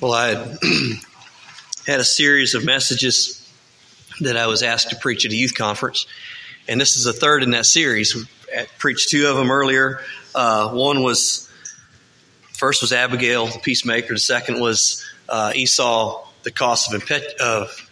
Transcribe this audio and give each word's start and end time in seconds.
Well, 0.00 0.14
I 0.14 0.28
had, 1.86 2.00
a 2.00 2.04
series 2.04 2.54
of 2.54 2.64
messages 2.64 3.46
that 4.20 4.34
I 4.34 4.46
was 4.46 4.62
asked 4.62 4.88
to 4.90 4.96
preach 4.96 5.26
at 5.26 5.32
a 5.32 5.34
youth 5.34 5.54
conference, 5.54 6.06
and 6.66 6.80
this 6.80 6.96
is 6.96 7.04
the 7.04 7.12
third 7.12 7.42
in 7.42 7.50
that 7.50 7.66
series. 7.66 8.16
I 8.56 8.66
preached 8.78 9.10
two 9.10 9.26
of 9.26 9.36
them 9.36 9.50
earlier. 9.50 10.00
Uh, 10.34 10.70
one 10.70 11.02
was 11.02 11.50
first 12.54 12.80
was 12.80 12.94
Abigail, 12.94 13.48
the 13.48 13.58
peacemaker. 13.58 14.14
The 14.14 14.20
second 14.20 14.58
was 14.58 15.04
uh, 15.28 15.52
Esau, 15.54 16.26
the 16.44 16.50
cost 16.50 16.94
of, 16.94 17.02
impet- 17.02 17.36
of 17.36 17.90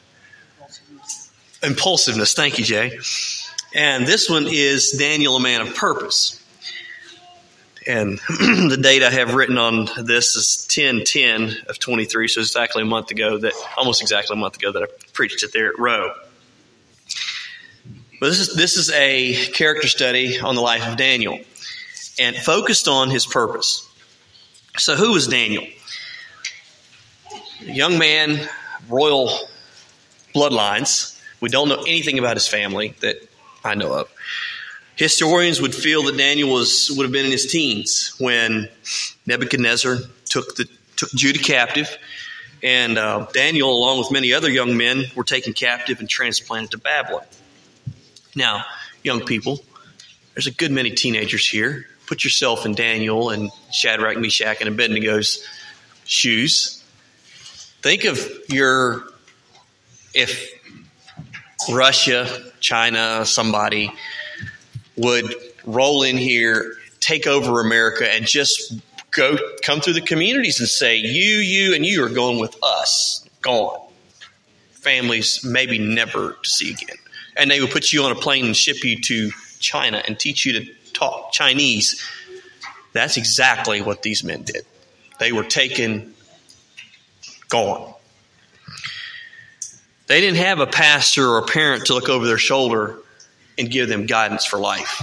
impulsiveness. 1.62 2.32
Thank 2.32 2.58
you, 2.58 2.64
Jay. 2.64 2.98
And 3.74 4.06
this 4.06 4.30
one 4.30 4.46
is 4.48 4.92
Daniel, 4.92 5.36
a 5.36 5.40
man 5.40 5.60
of 5.60 5.74
purpose. 5.74 6.37
And 7.88 8.18
the 8.28 8.78
date 8.80 9.02
I 9.02 9.08
have 9.08 9.34
written 9.34 9.56
on 9.56 9.88
this 9.96 10.36
is 10.36 10.66
10 10.68 11.04
10 11.04 11.56
of 11.68 11.78
23, 11.78 12.28
so 12.28 12.40
it's 12.40 12.50
exactly 12.50 12.82
a 12.82 12.84
month 12.84 13.10
ago 13.10 13.38
that, 13.38 13.54
almost 13.78 14.02
exactly 14.02 14.34
a 14.34 14.38
month 14.38 14.56
ago 14.56 14.70
that 14.72 14.82
I 14.82 14.86
preached 15.14 15.42
it 15.42 15.54
there 15.54 15.68
at 15.68 15.78
Rowe. 15.78 16.12
But 18.20 18.28
this 18.28 18.40
is, 18.40 18.54
this 18.54 18.76
is 18.76 18.90
a 18.90 19.34
character 19.52 19.88
study 19.88 20.38
on 20.38 20.54
the 20.54 20.60
life 20.60 20.86
of 20.86 20.98
Daniel 20.98 21.38
and 22.18 22.36
focused 22.36 22.88
on 22.88 23.08
his 23.08 23.24
purpose. 23.24 23.88
So, 24.76 24.94
who 24.94 25.12
was 25.12 25.26
Daniel? 25.26 25.64
A 27.62 27.72
young 27.72 27.98
man, 27.98 28.48
royal 28.90 29.30
bloodlines. 30.34 31.18
We 31.40 31.48
don't 31.48 31.70
know 31.70 31.82
anything 31.82 32.18
about 32.18 32.36
his 32.36 32.46
family 32.46 32.94
that 33.00 33.16
I 33.64 33.76
know 33.76 33.94
of. 33.94 34.10
Historians 34.98 35.60
would 35.62 35.76
feel 35.76 36.02
that 36.02 36.16
Daniel 36.16 36.50
was 36.50 36.90
would 36.96 37.04
have 37.04 37.12
been 37.12 37.24
in 37.24 37.30
his 37.30 37.46
teens 37.46 38.16
when 38.18 38.68
Nebuchadnezzar 39.26 39.98
took 40.24 40.56
the 40.56 40.68
took 40.96 41.10
Judah 41.12 41.38
captive, 41.38 41.96
and 42.64 42.98
uh, 42.98 43.28
Daniel, 43.32 43.70
along 43.70 43.98
with 43.98 44.10
many 44.10 44.32
other 44.32 44.50
young 44.50 44.76
men, 44.76 45.04
were 45.14 45.22
taken 45.22 45.52
captive 45.52 46.00
and 46.00 46.08
transplanted 46.08 46.72
to 46.72 46.78
Babylon. 46.78 47.22
Now, 48.34 48.64
young 49.04 49.20
people, 49.20 49.60
there's 50.34 50.48
a 50.48 50.52
good 50.52 50.72
many 50.72 50.90
teenagers 50.90 51.46
here. 51.46 51.86
Put 52.08 52.24
yourself 52.24 52.66
in 52.66 52.74
Daniel 52.74 53.30
and 53.30 53.52
Shadrach, 53.70 54.18
Meshach, 54.18 54.60
and 54.60 54.76
Abednego's 54.76 55.46
shoes. 56.06 56.82
Think 57.82 58.04
of 58.04 58.28
your 58.48 59.04
if 60.12 60.50
Russia, 61.70 62.52
China, 62.58 63.24
somebody 63.24 63.92
would 64.98 65.34
roll 65.64 66.02
in 66.02 66.16
here, 66.16 66.74
take 67.00 67.26
over 67.26 67.60
America, 67.60 68.12
and 68.12 68.26
just 68.26 68.74
go 69.10 69.36
come 69.62 69.80
through 69.80 69.94
the 69.94 70.00
communities 70.00 70.60
and 70.60 70.68
say, 70.68 70.96
"You, 70.96 71.36
you, 71.36 71.74
and 71.74 71.86
you 71.86 72.04
are 72.04 72.08
going 72.08 72.38
with 72.38 72.56
us." 72.62 73.24
Gone. 73.40 73.80
Families 74.72 75.44
maybe 75.44 75.78
never 75.78 76.36
to 76.42 76.50
see 76.50 76.70
again, 76.70 76.96
and 77.36 77.50
they 77.50 77.60
would 77.60 77.70
put 77.70 77.92
you 77.92 78.02
on 78.02 78.12
a 78.12 78.16
plane 78.16 78.46
and 78.46 78.56
ship 78.56 78.84
you 78.84 79.00
to 79.02 79.30
China 79.60 80.02
and 80.06 80.18
teach 80.18 80.44
you 80.44 80.52
to 80.60 80.74
talk 80.92 81.32
Chinese. 81.32 82.02
That's 82.92 83.16
exactly 83.16 83.80
what 83.82 84.02
these 84.02 84.24
men 84.24 84.42
did. 84.42 84.64
They 85.18 85.32
were 85.32 85.44
taken, 85.44 86.14
gone. 87.48 87.94
They 90.06 90.20
didn't 90.20 90.38
have 90.38 90.58
a 90.60 90.66
pastor 90.66 91.28
or 91.28 91.38
a 91.38 91.46
parent 91.46 91.86
to 91.86 91.94
look 91.94 92.08
over 92.08 92.26
their 92.26 92.38
shoulder 92.38 92.98
and 93.58 93.70
give 93.70 93.88
them 93.88 94.06
guidance 94.06 94.44
for 94.44 94.58
life. 94.58 95.02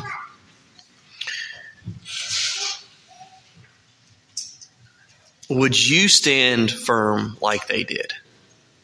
Would 5.49 5.87
you 5.87 6.07
stand 6.07 6.71
firm 6.71 7.37
like 7.41 7.67
they 7.67 7.83
did? 7.83 8.13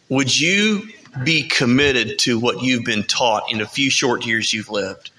Would 0.10 0.38
you 0.38 0.90
be 1.24 1.44
committed 1.44 2.20
to 2.20 2.40
what 2.40 2.62
you've 2.62 2.86
been 2.86 3.04
taught 3.04 3.52
in 3.52 3.58
the 3.58 3.66
few 3.66 3.90
short 3.90 4.26
years 4.26 4.54
you've 4.54 4.70
lived? 4.70 5.10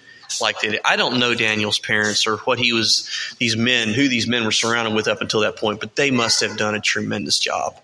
Like 0.40 0.60
they 0.60 0.68
did? 0.68 0.80
I 0.84 0.96
don't 0.96 1.18
know 1.18 1.34
Daniel's 1.34 1.78
parents 1.78 2.26
or 2.26 2.36
what 2.38 2.58
he 2.58 2.72
was, 2.72 3.34
these 3.38 3.56
men, 3.56 3.88
who 3.88 4.08
these 4.08 4.26
men 4.26 4.44
were 4.44 4.52
surrounded 4.52 4.94
with 4.94 5.08
up 5.08 5.20
until 5.20 5.40
that 5.40 5.56
point, 5.56 5.80
but 5.80 5.96
they 5.96 6.10
must 6.10 6.40
have 6.40 6.56
done 6.56 6.74
a 6.74 6.80
tremendous 6.80 7.38
job 7.38 7.76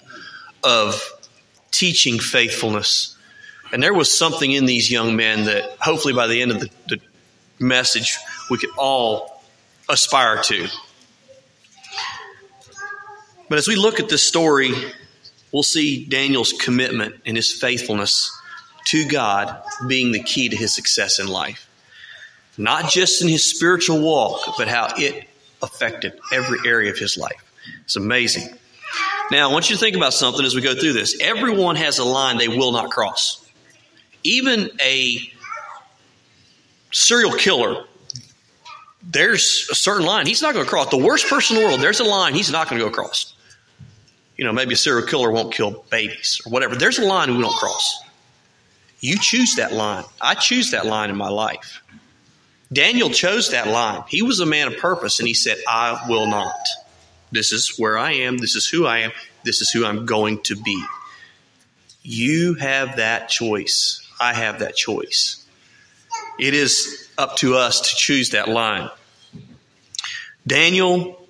of 0.62 1.02
teaching 1.70 2.18
faithfulness 2.18 3.16
and 3.72 3.82
there 3.82 3.94
was 3.94 4.16
something 4.16 4.50
in 4.50 4.66
these 4.66 4.90
young 4.90 5.16
men 5.16 5.44
that 5.44 5.76
hopefully 5.80 6.14
by 6.14 6.26
the 6.26 6.40
end 6.40 6.52
of 6.52 6.60
the, 6.60 6.70
the 6.88 7.00
message 7.58 8.16
we 8.50 8.58
could 8.58 8.70
all 8.76 9.42
aspire 9.88 10.42
to. 10.42 10.68
But 13.48 13.58
as 13.58 13.66
we 13.66 13.76
look 13.76 14.00
at 14.00 14.08
this 14.08 14.26
story, 14.26 14.72
we'll 15.52 15.62
see 15.62 16.04
Daniel's 16.04 16.52
commitment 16.52 17.16
and 17.26 17.36
his 17.36 17.52
faithfulness 17.52 18.30
to 18.86 19.06
God 19.06 19.62
being 19.86 20.12
the 20.12 20.22
key 20.22 20.48
to 20.48 20.56
his 20.56 20.72
success 20.72 21.18
in 21.18 21.28
life. 21.28 21.66
Not 22.56 22.90
just 22.90 23.22
in 23.22 23.28
his 23.28 23.48
spiritual 23.48 24.00
walk, 24.00 24.56
but 24.58 24.68
how 24.68 24.88
it 24.96 25.28
affected 25.62 26.18
every 26.32 26.58
area 26.66 26.90
of 26.90 26.98
his 26.98 27.16
life. 27.16 27.42
It's 27.84 27.96
amazing. 27.96 28.48
Now, 29.30 29.48
I 29.48 29.52
want 29.52 29.68
you 29.68 29.76
to 29.76 29.80
think 29.80 29.96
about 29.96 30.14
something 30.14 30.44
as 30.44 30.54
we 30.54 30.62
go 30.62 30.74
through 30.74 30.94
this. 30.94 31.18
Everyone 31.20 31.76
has 31.76 31.98
a 31.98 32.04
line 32.04 32.38
they 32.38 32.48
will 32.48 32.72
not 32.72 32.90
cross 32.90 33.37
even 34.28 34.70
a 34.80 35.18
serial 36.92 37.32
killer, 37.32 37.84
there's 39.02 39.68
a 39.70 39.74
certain 39.74 40.06
line 40.06 40.26
he's 40.26 40.42
not 40.42 40.54
going 40.54 40.64
to 40.64 40.70
cross. 40.70 40.90
The 40.90 40.98
worst 40.98 41.28
person 41.28 41.56
in 41.56 41.62
the 41.62 41.68
world, 41.68 41.80
there's 41.80 42.00
a 42.00 42.04
line 42.04 42.34
he's 42.34 42.50
not 42.50 42.68
going 42.68 42.78
to 42.78 42.84
go 42.84 42.90
across. 42.90 43.34
You 44.36 44.44
know, 44.44 44.52
maybe 44.52 44.74
a 44.74 44.76
serial 44.76 45.06
killer 45.06 45.30
won't 45.30 45.52
kill 45.52 45.84
babies 45.90 46.40
or 46.46 46.50
whatever. 46.50 46.76
There's 46.76 46.98
a 46.98 47.04
line 47.04 47.34
we 47.34 47.42
don't 47.42 47.56
cross. 47.56 48.00
You 49.00 49.18
choose 49.18 49.56
that 49.56 49.72
line. 49.72 50.04
I 50.20 50.34
choose 50.34 50.72
that 50.72 50.86
line 50.86 51.10
in 51.10 51.16
my 51.16 51.28
life. 51.28 51.82
Daniel 52.72 53.10
chose 53.10 53.50
that 53.50 53.66
line. 53.66 54.02
He 54.08 54.22
was 54.22 54.40
a 54.40 54.46
man 54.46 54.68
of 54.68 54.78
purpose 54.78 55.20
and 55.20 55.28
he 55.28 55.34
said, 55.34 55.56
I 55.66 56.04
will 56.08 56.26
not. 56.26 56.54
This 57.32 57.52
is 57.52 57.78
where 57.78 57.96
I 57.96 58.12
am. 58.12 58.38
This 58.38 58.54
is 58.56 58.68
who 58.68 58.86
I 58.86 58.98
am. 58.98 59.12
This 59.44 59.60
is 59.60 59.70
who 59.70 59.84
I'm 59.84 60.06
going 60.06 60.42
to 60.42 60.56
be. 60.56 60.82
You 62.02 62.54
have 62.54 62.96
that 62.96 63.28
choice. 63.28 64.07
I 64.20 64.34
have 64.34 64.60
that 64.60 64.76
choice. 64.76 65.44
It 66.38 66.54
is 66.54 67.08
up 67.18 67.36
to 67.36 67.56
us 67.56 67.80
to 67.90 67.96
choose 67.96 68.30
that 68.30 68.48
line. 68.48 68.88
Daniel 70.46 71.26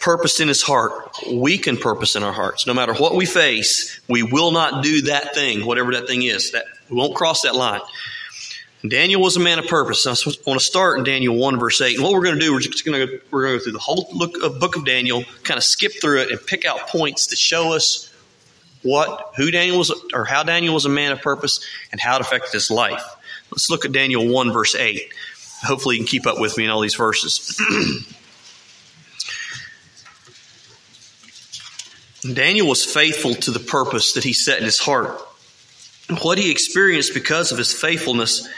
purposed 0.00 0.40
in 0.40 0.48
his 0.48 0.62
heart. 0.62 0.92
We 1.32 1.58
can 1.58 1.76
purpose 1.76 2.16
in 2.16 2.22
our 2.22 2.32
hearts. 2.32 2.66
No 2.66 2.74
matter 2.74 2.94
what 2.94 3.14
we 3.14 3.26
face, 3.26 4.00
we 4.08 4.22
will 4.22 4.52
not 4.52 4.82
do 4.82 5.02
that 5.02 5.34
thing, 5.34 5.66
whatever 5.66 5.92
that 5.92 6.06
thing 6.06 6.22
is. 6.22 6.52
That 6.52 6.64
we 6.88 6.96
won't 6.96 7.14
cross 7.14 7.42
that 7.42 7.54
line. 7.54 7.80
Daniel 8.88 9.20
was 9.20 9.36
a 9.36 9.40
man 9.40 9.58
of 9.58 9.66
purpose. 9.66 10.06
I 10.06 10.10
want 10.46 10.60
to 10.60 10.64
start 10.64 10.98
in 10.98 11.04
Daniel 11.04 11.34
1, 11.34 11.58
verse 11.58 11.80
8. 11.80 11.96
And 11.96 12.04
what 12.04 12.12
we're 12.12 12.22
going 12.22 12.38
to 12.38 12.40
do, 12.40 12.52
we're 12.52 12.60
just 12.60 12.84
going 12.84 13.06
to, 13.06 13.20
we're 13.30 13.42
going 13.42 13.54
to 13.54 13.58
go 13.58 13.64
through 13.64 13.72
the 13.72 13.78
whole 13.80 14.08
look 14.12 14.40
of 14.42 14.60
book 14.60 14.76
of 14.76 14.84
Daniel, 14.84 15.24
kind 15.42 15.58
of 15.58 15.64
skip 15.64 15.92
through 16.00 16.20
it 16.22 16.30
and 16.30 16.44
pick 16.46 16.64
out 16.64 16.86
points 16.88 17.26
to 17.28 17.36
show 17.36 17.72
us 17.72 18.05
what, 18.86 19.32
who 19.36 19.50
Daniel 19.50 19.78
was, 19.78 19.92
or 20.14 20.24
how 20.24 20.42
Daniel 20.42 20.74
was 20.74 20.84
a 20.84 20.90
man 20.90 21.12
of 21.12 21.20
purpose 21.20 21.60
and 21.92 22.00
how 22.00 22.16
it 22.16 22.20
affected 22.20 22.52
his 22.52 22.70
life. 22.70 23.02
Let's 23.50 23.70
look 23.70 23.84
at 23.84 23.92
Daniel 23.92 24.26
1, 24.26 24.52
verse 24.52 24.74
8. 24.74 25.12
Hopefully, 25.64 25.96
you 25.96 26.00
can 26.02 26.08
keep 26.08 26.26
up 26.26 26.38
with 26.38 26.56
me 26.56 26.64
in 26.64 26.70
all 26.70 26.80
these 26.80 26.94
verses. 26.94 27.60
Daniel 32.34 32.66
was 32.66 32.84
faithful 32.84 33.34
to 33.34 33.50
the 33.50 33.60
purpose 33.60 34.14
that 34.14 34.24
he 34.24 34.32
set 34.32 34.58
in 34.58 34.64
his 34.64 34.78
heart. 34.78 35.20
What 36.22 36.38
he 36.38 36.50
experienced 36.50 37.14
because 37.14 37.52
of 37.52 37.58
his 37.58 37.72
faithfulness 37.72 38.48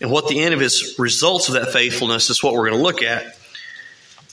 and 0.00 0.10
what 0.10 0.28
the 0.28 0.40
end 0.40 0.54
of 0.54 0.60
his 0.60 0.96
results 0.98 1.48
of 1.48 1.54
that 1.54 1.72
faithfulness 1.72 2.30
is 2.30 2.42
what 2.42 2.52
we're 2.54 2.68
going 2.68 2.78
to 2.78 2.82
look 2.82 3.02
at. 3.02 3.36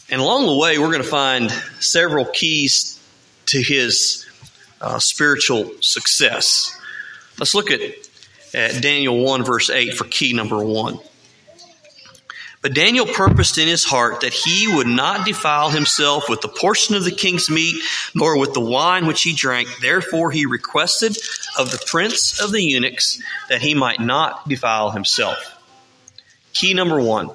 And 0.10 0.20
along 0.20 0.46
the 0.46 0.56
way, 0.56 0.78
we're 0.78 0.92
going 0.92 1.04
to 1.04 1.08
find 1.08 1.50
several 1.80 2.26
keys 2.26 3.00
to 3.48 3.62
his 3.62 4.23
uh, 4.84 5.00
spiritual 5.00 5.72
success. 5.80 6.78
Let's 7.40 7.56
look 7.56 7.72
at, 7.72 7.82
at 8.54 8.82
Daniel 8.82 9.24
1, 9.24 9.44
verse 9.44 9.70
8 9.70 9.94
for 9.94 10.04
key 10.04 10.34
number 10.34 10.64
one. 10.64 11.00
But 12.62 12.74
Daniel 12.74 13.06
purposed 13.06 13.58
in 13.58 13.68
his 13.68 13.84
heart 13.84 14.22
that 14.22 14.34
he 14.34 14.74
would 14.74 14.88
not 14.88 15.26
defile 15.26 15.70
himself 15.70 16.30
with 16.30 16.42
the 16.42 16.48
portion 16.48 16.96
of 16.96 17.04
the 17.04 17.12
king's 17.12 17.50
meat, 17.50 17.82
nor 18.16 18.38
with 18.38 18.54
the 18.54 18.62
wine 18.62 19.06
which 19.06 19.22
he 19.22 19.34
drank. 19.34 19.68
Therefore 19.82 20.32
he 20.32 20.46
requested 20.46 21.18
of 21.58 21.72
the 21.72 21.84
prince 21.88 22.40
of 22.42 22.52
the 22.52 22.62
eunuchs 22.62 23.22
that 23.50 23.62
he 23.62 23.74
might 23.74 24.00
not 24.00 24.48
defile 24.48 24.92
himself. 24.92 25.38
Key 26.54 26.74
number 26.74 27.02
one 27.02 27.32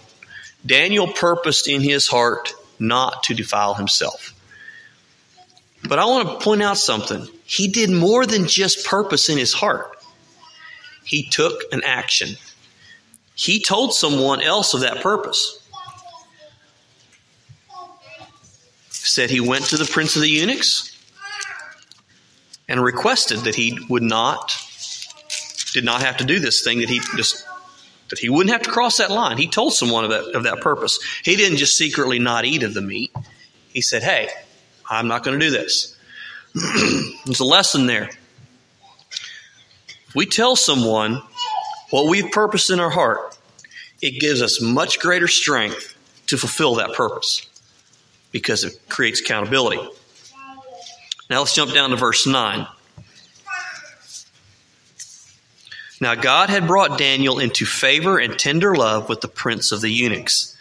Daniel 0.65 1.07
purposed 1.07 1.69
in 1.69 1.83
his 1.83 2.07
heart 2.07 2.53
not 2.79 3.25
to 3.25 3.35
defile 3.35 3.75
himself. 3.75 4.35
But 5.87 5.99
I 5.99 6.07
want 6.07 6.29
to 6.29 6.45
point 6.45 6.63
out 6.63 6.79
something. 6.79 7.27
He 7.49 7.67
did 7.67 7.89
more 7.89 8.27
than 8.27 8.47
just 8.47 8.85
purpose 8.85 9.31
in 9.31 9.39
his 9.39 9.55
heart, 9.55 9.97
he 11.03 11.27
took 11.31 11.63
an 11.73 11.83
action. 11.83 12.37
He 13.35 13.63
told 13.63 13.95
someone 13.95 14.43
else 14.43 14.75
of 14.75 14.83
that 14.83 15.01
purpose. 15.01 15.67
Said 18.91 19.31
he 19.31 19.41
went 19.41 19.65
to 19.67 19.79
the 19.79 19.87
prince 19.87 20.15
of 20.17 20.23
the 20.23 20.29
eunuchs 20.29 20.95
and 22.69 22.83
requested 22.83 23.39
that 23.41 23.55
he 23.55 23.79
would 23.89 24.03
not, 24.03 24.55
did 25.73 25.85
not 25.85 26.03
have 26.03 26.19
to 26.19 26.25
do 26.25 26.41
this 26.41 26.63
thing 26.63 26.81
that 26.81 26.91
he 26.91 27.01
just 27.17 27.47
that 28.11 28.19
he 28.19 28.29
wouldn't 28.29 28.53
have 28.53 28.63
to 28.63 28.71
cross 28.71 28.99
that 28.99 29.11
line. 29.11 29.39
He 29.39 29.47
told 29.47 29.73
someone 29.73 30.05
of 30.05 30.11
that, 30.11 30.35
of 30.35 30.43
that 30.43 30.61
purpose. 30.61 30.99
He 31.25 31.37
didn't 31.37 31.59
just 31.59 31.77
secretly 31.79 32.19
not 32.19 32.45
eat 32.45 32.63
of 32.63 32.75
the 32.75 32.83
meat. 32.83 33.13
He 33.69 33.81
said, 33.81 34.03
Hey, 34.03 34.29
I'm 34.89 35.09
not 35.09 35.25
going 35.25 35.39
to 35.39 35.47
do 35.47 35.51
this. 35.51 35.98
There's 37.25 37.41
a 37.41 37.45
lesson 37.45 37.87
there. 37.87 38.11
If 40.09 40.15
we 40.15 40.27
tell 40.27 40.57
someone 40.57 41.23
what 41.91 42.09
we've 42.09 42.31
purposed 42.31 42.71
in 42.71 42.81
our 42.81 42.91
heart, 42.91 43.37
it 44.01 44.21
gives 44.21 44.43
us 44.43 44.61
much 44.61 45.01
greater 45.01 45.29
strength 45.29 45.97
to 46.29 46.37
fulfill 46.37 46.77
that 46.77 46.95
purpose 46.95 47.49
because 48.31 48.65
it 48.65 48.79
creates 48.89 49.21
accountability. 49.21 49.81
Now 51.31 51.41
let's 51.41 51.55
jump 51.55 51.73
down 51.73 51.91
to 51.91 51.97
verse 51.97 52.27
9. 52.27 52.67
Now 56.01 56.15
God 56.15 56.49
had 56.49 56.67
brought 56.67 56.99
Daniel 56.99 57.39
into 57.39 57.67
favor 57.67 58.19
and 58.19 58.39
tender 58.39 58.75
love 58.75 59.09
with 59.09 59.21
the 59.21 59.29
prince 59.29 59.73
of 59.73 59.81
the 59.81 59.91
eunuchs. 59.91 60.57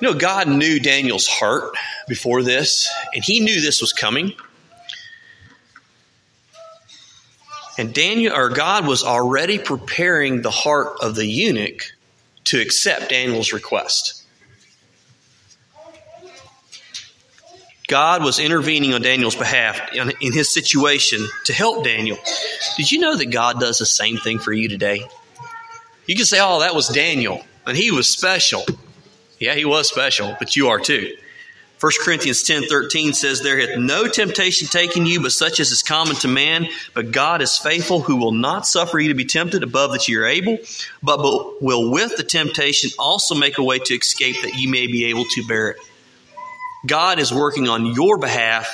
You 0.00 0.12
know, 0.12 0.14
God 0.14 0.48
knew 0.48 0.78
Daniel's 0.78 1.26
heart 1.26 1.74
before 2.08 2.42
this, 2.42 2.88
and 3.14 3.22
he 3.22 3.40
knew 3.40 3.60
this 3.60 3.80
was 3.80 3.92
coming. 3.92 4.32
And 7.78 7.94
Daniel 7.94 8.34
or 8.34 8.48
God 8.48 8.86
was 8.86 9.04
already 9.04 9.58
preparing 9.58 10.42
the 10.42 10.50
heart 10.50 10.96
of 11.00 11.14
the 11.14 11.26
eunuch 11.26 11.92
to 12.44 12.60
accept 12.60 13.10
Daniel's 13.10 13.52
request. 13.52 14.24
God 17.86 18.22
was 18.22 18.38
intervening 18.38 18.92
on 18.92 19.00
Daniel's 19.00 19.36
behalf 19.36 19.94
in, 19.94 20.12
in 20.20 20.32
his 20.32 20.52
situation 20.52 21.26
to 21.44 21.52
help 21.52 21.84
Daniel. 21.84 22.18
Did 22.76 22.92
you 22.92 22.98
know 22.98 23.16
that 23.16 23.26
God 23.26 23.60
does 23.60 23.78
the 23.78 23.86
same 23.86 24.18
thing 24.18 24.38
for 24.38 24.52
you 24.52 24.68
today? 24.68 25.08
You 26.06 26.14
can 26.14 26.26
say, 26.26 26.38
oh, 26.40 26.60
that 26.60 26.74
was 26.74 26.88
Daniel, 26.88 27.42
and 27.66 27.76
he 27.76 27.90
was 27.90 28.10
special. 28.10 28.64
Yeah, 29.38 29.54
he 29.54 29.64
was 29.64 29.88
special, 29.88 30.36
but 30.38 30.56
you 30.56 30.68
are 30.68 30.80
too. 30.80 31.16
1 31.80 31.92
Corinthians 32.02 32.42
10 32.42 32.64
13 32.64 33.12
says, 33.12 33.40
There 33.40 33.58
hath 33.60 33.78
no 33.78 34.08
temptation 34.08 34.66
taken 34.66 35.06
you, 35.06 35.20
but 35.20 35.30
such 35.30 35.60
as 35.60 35.70
is 35.70 35.82
common 35.82 36.16
to 36.16 36.28
man. 36.28 36.68
But 36.92 37.12
God 37.12 37.40
is 37.40 37.56
faithful, 37.56 38.00
who 38.00 38.16
will 38.16 38.32
not 38.32 38.66
suffer 38.66 38.98
you 38.98 39.08
to 39.08 39.14
be 39.14 39.24
tempted 39.24 39.62
above 39.62 39.92
that 39.92 40.08
you 40.08 40.20
are 40.20 40.26
able, 40.26 40.58
but 41.02 41.20
will 41.62 41.90
with 41.90 42.16
the 42.16 42.24
temptation 42.24 42.90
also 42.98 43.36
make 43.36 43.58
a 43.58 43.62
way 43.62 43.78
to 43.78 43.94
escape 43.94 44.42
that 44.42 44.54
you 44.54 44.68
may 44.68 44.88
be 44.88 45.06
able 45.06 45.24
to 45.24 45.46
bear 45.46 45.70
it. 45.70 45.76
God 46.84 47.20
is 47.20 47.32
working 47.32 47.68
on 47.68 47.86
your 47.86 48.18
behalf 48.18 48.68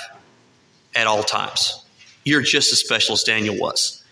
at 0.95 1.07
all 1.07 1.23
times. 1.23 1.85
You're 2.25 2.43
just 2.43 2.73
as 2.73 2.79
special 2.79 3.15
as 3.15 3.23
Daniel 3.23 3.57
was. 3.59 4.03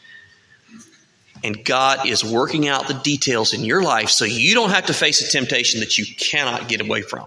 And 1.45 1.65
God 1.65 2.07
is 2.07 2.23
working 2.23 2.69
out 2.69 2.89
the 2.89 2.95
details 2.95 3.53
in 3.55 3.65
your 3.65 3.83
life 3.83 4.11
so 4.11 4.25
you 4.25 4.55
don't 4.55 4.71
have 4.71 4.87
to 4.87 4.95
face 4.95 5.27
a 5.27 5.31
temptation 5.31 5.81
that 5.81 5.99
you 5.99 6.05
cannot 6.17 6.69
get 6.69 6.81
away 6.81 7.03
from. 7.03 7.27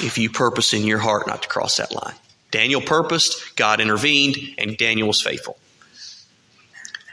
If 0.00 0.18
you 0.18 0.30
purpose 0.30 0.72
in 0.72 0.84
your 0.84 0.98
heart 0.98 1.26
not 1.26 1.42
to 1.42 1.48
cross 1.48 1.76
that 1.76 1.94
line. 1.94 2.14
Daniel 2.50 2.80
purposed, 2.80 3.56
God 3.56 3.80
intervened, 3.80 4.36
and 4.58 4.76
Daniel 4.76 5.08
was 5.08 5.20
faithful. 5.20 5.58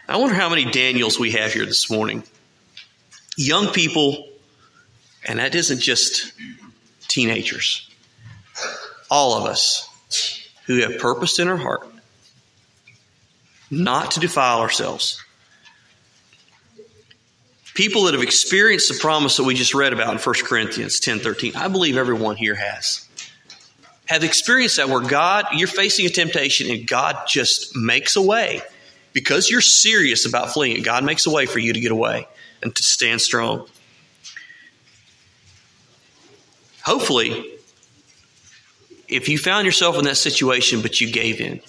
I 0.08 0.18
wonder 0.18 0.36
how 0.36 0.50
many 0.50 0.66
Daniels 0.66 1.20
we 1.20 1.32
have 1.32 1.54
here 1.54 1.66
this 1.66 1.90
morning. 1.90 2.24
Young 3.38 3.72
people 3.72 4.30
and 5.28 5.40
that 5.40 5.56
isn't 5.56 5.80
just 5.82 6.34
teenagers. 7.08 7.90
All 9.10 9.34
of 9.34 9.46
us 9.46 9.88
who 10.66 10.82
have 10.82 11.00
purposed 11.00 11.40
in 11.40 11.48
our 11.48 11.58
heart 11.58 11.88
not 13.72 14.12
to 14.12 14.20
defile 14.20 14.60
ourselves. 14.60 15.24
People 17.80 18.04
that 18.04 18.14
have 18.14 18.22
experienced 18.22 18.92
the 18.92 19.00
promise 19.00 19.38
that 19.38 19.46
we 19.46 19.56
just 19.56 19.74
read 19.74 19.94
about 19.94 20.12
in 20.12 20.18
1 20.18 20.36
Corinthians 20.44 21.00
10 21.00 21.20
13, 21.20 21.56
I 21.56 21.70
believe 21.70 21.96
everyone 21.96 22.36
here 22.36 22.56
has. 22.56 23.08
Have 24.04 24.26
experienced 24.26 24.76
that 24.76 24.90
where 24.90 25.00
God, 25.00 25.46
you're 25.54 25.70
facing 25.70 26.06
a 26.06 26.10
temptation 26.10 26.70
and 26.70 26.86
God 26.86 27.16
just 27.26 27.78
makes 27.78 28.18
a 28.18 28.22
way. 28.22 28.62
Because 29.14 29.50
you're 29.50 29.62
serious 29.62 30.26
about 30.26 30.50
fleeing 30.50 30.76
it, 30.76 30.82
God 30.82 31.06
makes 31.06 31.26
a 31.26 31.30
way 31.30 31.46
for 31.46 31.60
you 31.60 31.72
to 31.72 31.80
get 31.80 31.94
away 31.94 32.28
and 32.62 32.76
to 32.76 32.84
stand 32.84 33.22
strong. 33.22 33.66
Hopefully, 36.84 37.50
if 39.08 39.30
you 39.30 39.38
found 39.38 39.66
yourself 39.66 39.98
in 39.98 40.04
that 40.04 40.18
situation 40.18 40.82
but 40.82 41.00
you 41.00 41.10
gave 41.10 41.40
in, 41.40 41.62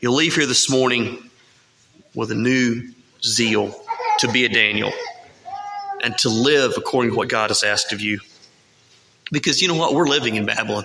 you'll 0.00 0.14
leave 0.14 0.36
here 0.36 0.46
this 0.46 0.70
morning 0.70 1.30
with 2.14 2.30
a 2.30 2.34
new 2.34 2.94
zeal 3.22 3.74
to 4.20 4.30
be 4.30 4.44
a 4.44 4.48
Daniel 4.48 4.92
and 6.02 6.16
to 6.18 6.28
live 6.28 6.74
according 6.76 7.12
to 7.12 7.16
what 7.16 7.28
God 7.28 7.50
has 7.50 7.62
asked 7.62 7.92
of 7.92 8.00
you. 8.00 8.20
Because 9.32 9.62
you 9.62 9.68
know 9.68 9.74
what? 9.74 9.94
We're 9.94 10.08
living 10.08 10.36
in 10.36 10.46
Babylon. 10.46 10.84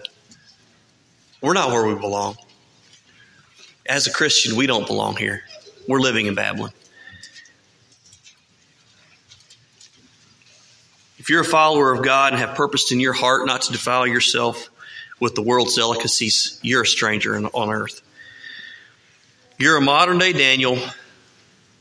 We're 1.41 1.53
not 1.53 1.69
where 1.69 1.85
we 1.85 1.95
belong. 1.95 2.37
As 3.85 4.07
a 4.07 4.11
Christian, 4.11 4.55
we 4.55 4.67
don't 4.67 4.87
belong 4.87 5.15
here. 5.15 5.43
We're 5.87 5.99
living 5.99 6.25
in 6.25 6.35
Babylon. 6.35 6.71
If 11.17 11.29
you're 11.29 11.41
a 11.41 11.45
follower 11.45 11.91
of 11.91 12.03
God 12.03 12.33
and 12.33 12.41
have 12.41 12.55
purposed 12.55 12.91
in 12.91 12.99
your 12.99 13.13
heart 13.13 13.47
not 13.47 13.63
to 13.63 13.71
defile 13.71 14.05
yourself 14.05 14.69
with 15.19 15.33
the 15.33 15.41
world's 15.41 15.75
delicacies, 15.75 16.59
you're 16.61 16.83
a 16.83 16.87
stranger 16.87 17.35
on 17.35 17.69
earth. 17.71 18.01
You're 19.57 19.77
a 19.77 19.81
modern 19.81 20.19
day 20.19 20.33
Daniel, 20.33 20.77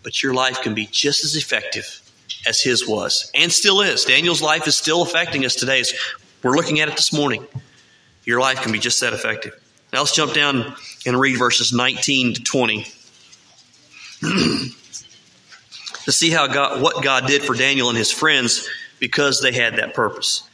but 0.05 0.23
your 0.23 0.35
life 0.35 0.63
can 0.63 0.75
be 0.75 0.87
just 0.87 1.25
as 1.25 1.35
effective 1.35 2.01
as 2.47 2.61
his 2.61 2.87
was 2.87 3.31
and 3.35 3.51
still 3.51 3.81
is. 3.81 4.05
Daniel's 4.05 4.43
life 4.43 4.69
is 4.69 4.77
still 4.77 5.03
affecting 5.03 5.45
us 5.45 5.57
today. 5.57 5.81
As 5.81 5.93
We're 6.43 6.55
looking 6.55 6.79
at 6.79 6.89
it 6.89 6.97
this 6.97 7.13
morning. 7.13 7.45
Your 8.25 8.41
life 8.41 8.63
can 8.63 8.73
be 8.73 8.79
just 8.79 9.01
that 9.01 9.13
effective. 9.13 9.53
Now 9.93 10.01
let's 10.01 10.15
jump 10.15 10.33
down 10.33 10.75
and 11.07 11.19
read 11.19 11.37
verses 11.39 11.73
19 11.73 12.35
to 12.35 12.43
20. 12.43 12.87
to 16.05 16.13
see 16.13 16.31
how 16.31 16.47
God, 16.47 16.81
what 16.81 17.03
God 17.03 17.27
did 17.27 17.43
for 17.43 17.55
Daniel 17.55 17.89
and 17.89 17.99
his 17.99 18.11
friends 18.11 18.69
because 18.99 19.41
they 19.41 19.53
had 19.53 19.77
that 19.77 19.95
purpose. 19.95 20.49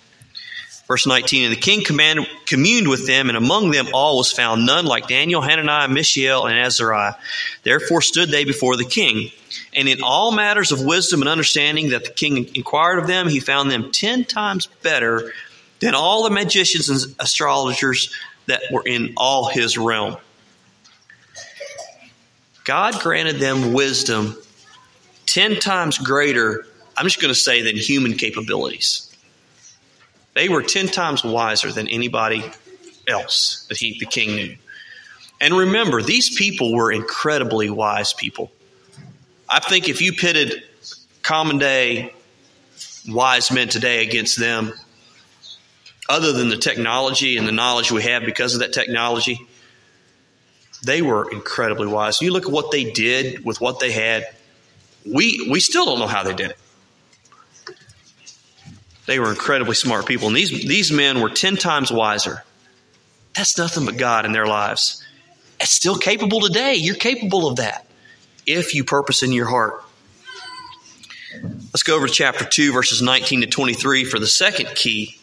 Verse 0.91 1.07
19, 1.07 1.45
and 1.45 1.53
the 1.53 1.61
king 1.61 1.85
communed 1.85 2.89
with 2.89 3.07
them, 3.07 3.29
and 3.29 3.39
among 3.39 3.71
them 3.71 3.87
all 3.95 4.19
was 4.19 4.33
found 4.33 4.67
none 4.67 4.87
like 4.87 5.07
Daniel, 5.07 5.41
Hananiah, 5.41 5.87
Mishael, 5.87 6.47
and 6.47 6.59
Azariah. 6.59 7.15
Therefore 7.63 8.03
stood 8.03 8.31
they 8.31 8.45
before 8.45 8.77
the 8.77 8.85
king. 8.85 9.31
And 9.73 9.89
in 9.89 10.03
all 10.03 10.33
matters 10.33 10.73
of 10.73 10.85
wisdom 10.85 11.21
and 11.21 11.29
understanding 11.29 11.91
that 11.91 12.07
the 12.07 12.11
king 12.11 12.51
inquired 12.57 12.99
of 12.99 13.07
them, 13.07 13.29
he 13.29 13.39
found 13.39 13.71
them 13.71 13.93
ten 13.93 14.25
times 14.25 14.67
better 14.83 15.33
than 15.79 15.95
all 15.95 16.25
the 16.25 16.31
magicians 16.31 16.89
and 16.89 17.15
astrologers 17.21 18.13
that 18.47 18.63
were 18.73 18.83
in 18.85 19.13
all 19.17 19.49
his 19.49 19.79
realm. 19.79 20.17
God 22.65 22.99
granted 23.01 23.37
them 23.37 23.75
wisdom 23.75 24.37
ten 25.25 25.55
times 25.61 25.99
greater 25.99 26.67
I'm 26.97 27.07
just 27.07 27.21
going 27.21 27.33
to 27.33 27.41
say, 27.41 27.63
than 27.63 27.77
human 27.77 28.15
capabilities. 28.15 29.10
They 30.35 30.49
were 30.49 30.63
10 30.63 30.89
times 30.89 31.25
wiser 31.25 31.73
than 31.73 31.89
anybody 31.89 32.45
else 33.07 33.67
that 33.69 33.79
he, 33.79 33.99
the 33.99 34.07
king 34.07 34.37
knew. 34.37 34.57
And 35.41 35.55
remember, 35.55 36.03
these 36.03 36.37
people 36.37 36.75
were 36.75 36.93
incredibly 36.93 37.71
wise 37.71 38.13
people. 38.13 38.51
I 39.49 39.61
think 39.61 39.89
if 39.89 40.01
you 40.01 40.13
pitted 40.13 40.63
common 41.23 41.59
day 41.59 42.13
wise 43.09 43.51
men 43.51 43.69
today 43.69 44.07
against 44.07 44.39
them, 44.39 44.73
other 46.09 46.33
than 46.33 46.49
the 46.49 46.57
technology 46.57 47.37
and 47.37 47.47
the 47.47 47.53
knowledge 47.53 47.91
we 47.91 48.03
have 48.03 48.25
because 48.25 48.55
of 48.55 48.61
that 48.61 48.73
technology, 48.73 49.41
they 50.85 51.03
were 51.03 51.31
incredibly 51.31 51.87
wise. 51.87 52.21
You 52.21 52.33
look 52.33 52.47
at 52.47 52.53
what 52.53 52.71
they 52.71 52.85
did 52.85 53.45
with 53.45 53.61
what 53.61 53.81
they 53.81 53.93
had. 53.93 54.27
We 55.07 55.49
we 55.51 55.61
still 55.61 55.87
don't 55.87 55.99
know 55.99 56.07
how 56.07 56.23
they 56.23 56.35
did 56.35 56.51
it. 56.51 56.59
They 59.11 59.19
were 59.19 59.31
incredibly 59.31 59.75
smart 59.75 60.07
people. 60.07 60.29
And 60.29 60.37
these, 60.37 60.51
these 60.51 60.93
men 60.93 61.21
were 61.21 61.31
10 61.31 61.57
times 61.57 61.91
wiser. 61.91 62.45
That's 63.35 63.59
nothing 63.59 63.85
but 63.85 63.97
God 63.97 64.25
in 64.25 64.31
their 64.31 64.47
lives. 64.47 65.05
It's 65.59 65.73
still 65.73 65.97
capable 65.97 66.39
today. 66.39 66.77
You're 66.77 66.95
capable 66.95 67.49
of 67.49 67.57
that 67.57 67.89
if 68.47 68.73
you 68.73 68.85
purpose 68.85 69.25
in 69.25 69.33
your 69.33 69.47
heart. 69.47 69.83
Let's 71.43 71.83
go 71.83 71.97
over 71.97 72.07
to 72.07 72.13
chapter 72.13 72.45
2, 72.45 72.73
verses 72.73 73.03
19 73.03 73.41
to 73.41 73.49
23 73.49 74.05
for 74.05 74.21
the 74.21 74.29
second 74.29 74.69
key. 74.77 75.19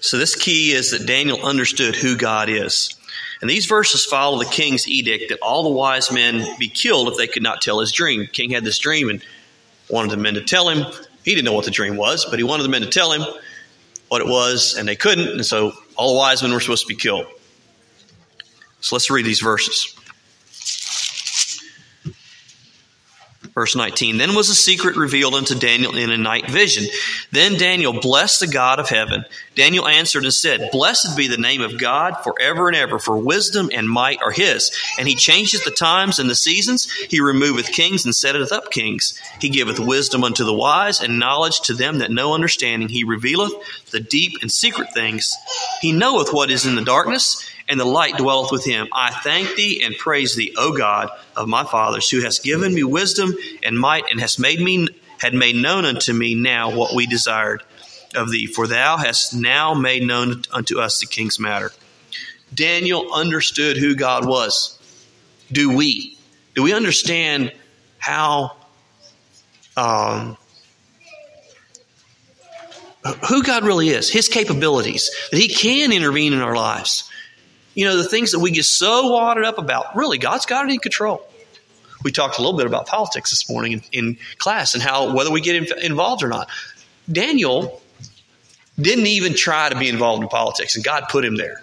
So, 0.00 0.18
this 0.18 0.34
key 0.34 0.72
is 0.72 0.90
that 0.90 1.06
Daniel 1.06 1.46
understood 1.46 1.94
who 1.94 2.16
God 2.16 2.48
is. 2.48 2.95
And 3.40 3.50
these 3.50 3.66
verses 3.66 4.04
follow 4.04 4.38
the 4.38 4.46
king's 4.46 4.88
edict 4.88 5.28
that 5.28 5.38
all 5.40 5.62
the 5.62 5.70
wise 5.70 6.10
men 6.10 6.46
be 6.58 6.68
killed 6.68 7.08
if 7.08 7.16
they 7.16 7.26
could 7.26 7.42
not 7.42 7.60
tell 7.60 7.80
his 7.80 7.92
dream. 7.92 8.20
The 8.20 8.26
king 8.26 8.50
had 8.50 8.64
this 8.64 8.78
dream, 8.78 9.08
and 9.08 9.22
wanted 9.88 10.10
the 10.10 10.16
men 10.16 10.34
to 10.34 10.42
tell 10.42 10.68
him. 10.68 10.86
He 11.24 11.34
didn't 11.34 11.44
know 11.44 11.52
what 11.52 11.64
the 11.64 11.70
dream 11.70 11.96
was, 11.96 12.24
but 12.24 12.38
he 12.38 12.44
wanted 12.44 12.62
the 12.62 12.68
men 12.68 12.82
to 12.82 12.88
tell 12.88 13.12
him 13.12 13.22
what 14.08 14.20
it 14.20 14.26
was, 14.26 14.76
and 14.76 14.86
they 14.86 14.96
couldn't. 14.96 15.28
And 15.28 15.44
so 15.44 15.72
all 15.96 16.12
the 16.12 16.18
wise 16.18 16.42
men 16.42 16.52
were 16.52 16.60
supposed 16.60 16.82
to 16.82 16.88
be 16.88 16.94
killed. 16.94 17.26
So 18.80 18.94
let's 18.94 19.10
read 19.10 19.26
these 19.26 19.40
verses. 19.40 19.95
Verse 23.56 23.74
19 23.74 24.18
Then 24.18 24.34
was 24.34 24.50
a 24.50 24.54
secret 24.54 24.96
revealed 24.96 25.34
unto 25.34 25.58
Daniel 25.58 25.96
in 25.96 26.10
a 26.10 26.18
night 26.18 26.50
vision. 26.50 26.84
Then 27.32 27.54
Daniel 27.54 27.98
blessed 27.98 28.40
the 28.40 28.46
God 28.48 28.78
of 28.78 28.90
heaven. 28.90 29.24
Daniel 29.54 29.88
answered 29.88 30.24
and 30.24 30.32
said, 30.34 30.68
Blessed 30.72 31.16
be 31.16 31.26
the 31.26 31.38
name 31.38 31.62
of 31.62 31.80
God 31.80 32.22
forever 32.22 32.68
and 32.68 32.76
ever, 32.76 32.98
for 32.98 33.16
wisdom 33.16 33.70
and 33.72 33.88
might 33.88 34.20
are 34.20 34.30
his. 34.30 34.70
And 34.98 35.08
he 35.08 35.14
changeth 35.14 35.64
the 35.64 35.70
times 35.70 36.18
and 36.18 36.28
the 36.28 36.34
seasons. 36.34 36.92
He 37.08 37.22
removeth 37.22 37.72
kings 37.72 38.04
and 38.04 38.14
setteth 38.14 38.52
up 38.52 38.70
kings. 38.70 39.18
He 39.40 39.48
giveth 39.48 39.80
wisdom 39.80 40.22
unto 40.22 40.44
the 40.44 40.52
wise 40.52 41.00
and 41.00 41.18
knowledge 41.18 41.62
to 41.62 41.72
them 41.72 42.00
that 42.00 42.10
know 42.10 42.34
understanding. 42.34 42.90
He 42.90 43.04
revealeth 43.04 43.54
the 43.90 44.00
deep 44.00 44.32
and 44.42 44.52
secret 44.52 44.92
things. 44.92 45.34
He 45.80 45.92
knoweth 45.92 46.30
what 46.30 46.50
is 46.50 46.66
in 46.66 46.74
the 46.74 46.84
darkness 46.84 47.42
and 47.68 47.80
the 47.80 47.84
light 47.84 48.16
dwelleth 48.16 48.52
with 48.52 48.64
him. 48.64 48.88
I 48.92 49.10
thank 49.10 49.54
thee 49.56 49.82
and 49.84 49.96
praise 49.96 50.34
thee, 50.34 50.54
O 50.56 50.72
God 50.72 51.10
of 51.34 51.48
my 51.48 51.64
fathers, 51.64 52.08
who 52.08 52.22
hast 52.22 52.42
given 52.42 52.74
me 52.74 52.84
wisdom 52.84 53.34
and 53.62 53.78
might, 53.78 54.04
and 54.10 54.20
hast 54.20 54.38
made 54.38 54.60
me 54.60 54.88
had 55.18 55.34
made 55.34 55.56
known 55.56 55.84
unto 55.84 56.12
me 56.12 56.34
now 56.34 56.74
what 56.74 56.94
we 56.94 57.06
desired 57.06 57.62
of 58.14 58.30
thee, 58.30 58.46
for 58.46 58.66
thou 58.66 58.96
hast 58.96 59.34
now 59.34 59.74
made 59.74 60.02
known 60.02 60.42
unto 60.52 60.78
us 60.78 61.00
the 61.00 61.06
king's 61.06 61.40
matter. 61.40 61.72
Daniel 62.52 63.12
understood 63.12 63.76
who 63.76 63.94
God 63.94 64.26
was. 64.26 64.78
Do 65.50 65.74
we? 65.74 66.18
Do 66.54 66.62
we 66.62 66.72
understand 66.72 67.52
how 67.98 68.56
um, 69.76 70.36
who 73.28 73.42
God 73.42 73.64
really 73.64 73.88
is, 73.88 74.10
His 74.10 74.28
capabilities, 74.28 75.10
that 75.30 75.38
He 75.38 75.48
can 75.48 75.92
intervene 75.92 76.32
in 76.32 76.40
our 76.40 76.56
lives? 76.56 77.10
You 77.76 77.84
know, 77.84 77.98
the 77.98 78.08
things 78.08 78.32
that 78.32 78.38
we 78.38 78.50
get 78.50 78.64
so 78.64 79.12
wadded 79.12 79.44
up 79.44 79.58
about, 79.58 79.94
really, 79.94 80.16
God's 80.16 80.46
got 80.46 80.64
it 80.64 80.72
in 80.72 80.78
control. 80.78 81.28
We 82.02 82.10
talked 82.10 82.38
a 82.38 82.42
little 82.42 82.56
bit 82.56 82.66
about 82.66 82.86
politics 82.86 83.30
this 83.30 83.50
morning 83.50 83.72
in, 83.72 83.82
in 83.92 84.18
class 84.38 84.72
and 84.72 84.82
how 84.82 85.14
whether 85.14 85.30
we 85.30 85.42
get 85.42 85.56
in, 85.56 85.84
involved 85.84 86.22
or 86.22 86.28
not. 86.28 86.48
Daniel 87.10 87.82
didn't 88.80 89.06
even 89.06 89.34
try 89.34 89.68
to 89.68 89.78
be 89.78 89.90
involved 89.90 90.22
in 90.22 90.28
politics, 90.30 90.74
and 90.74 90.84
God 90.84 91.04
put 91.10 91.22
him 91.22 91.36
there. 91.36 91.62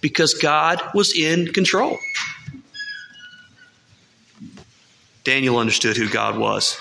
Because 0.00 0.34
God 0.34 0.82
was 0.92 1.16
in 1.16 1.52
control. 1.52 1.96
Daniel 5.22 5.58
understood 5.58 5.96
who 5.96 6.08
God 6.08 6.38
was. 6.38 6.80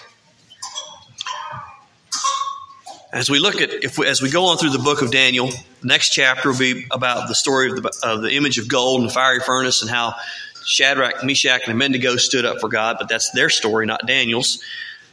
As 3.16 3.30
we 3.30 3.40
look 3.40 3.62
at, 3.62 3.70
if 3.72 3.98
we, 3.98 4.08
as 4.08 4.22
we 4.22 4.30
go 4.30 4.48
on 4.48 4.58
through 4.58 4.72
the 4.72 4.78
book 4.78 5.02
of 5.02 5.10
Daniel, 5.10 5.48
the 5.48 5.88
next 5.88 6.10
chapter 6.10 6.52
will 6.52 6.60
be 6.60 6.86
about 6.92 7.30
the 7.30 7.34
story 7.34 7.72
of 7.72 7.82
the, 7.82 8.00
of 8.04 8.22
the 8.22 8.36
image 8.36 8.58
of 8.58 8.68
gold 8.68 9.00
and 9.00 9.10
the 9.10 9.14
fiery 9.14 9.40
furnace 9.40 9.82
and 9.82 9.90
how 9.90 10.16
Shadrach, 10.66 11.24
Meshach, 11.24 11.62
and 11.66 11.74
Abednego 11.74 12.18
stood 12.18 12.44
up 12.44 12.60
for 12.60 12.68
God, 12.68 12.98
but 13.00 13.08
that's 13.08 13.32
their 13.32 13.50
story, 13.50 13.86
not 13.86 14.06
Daniel's. 14.06 14.62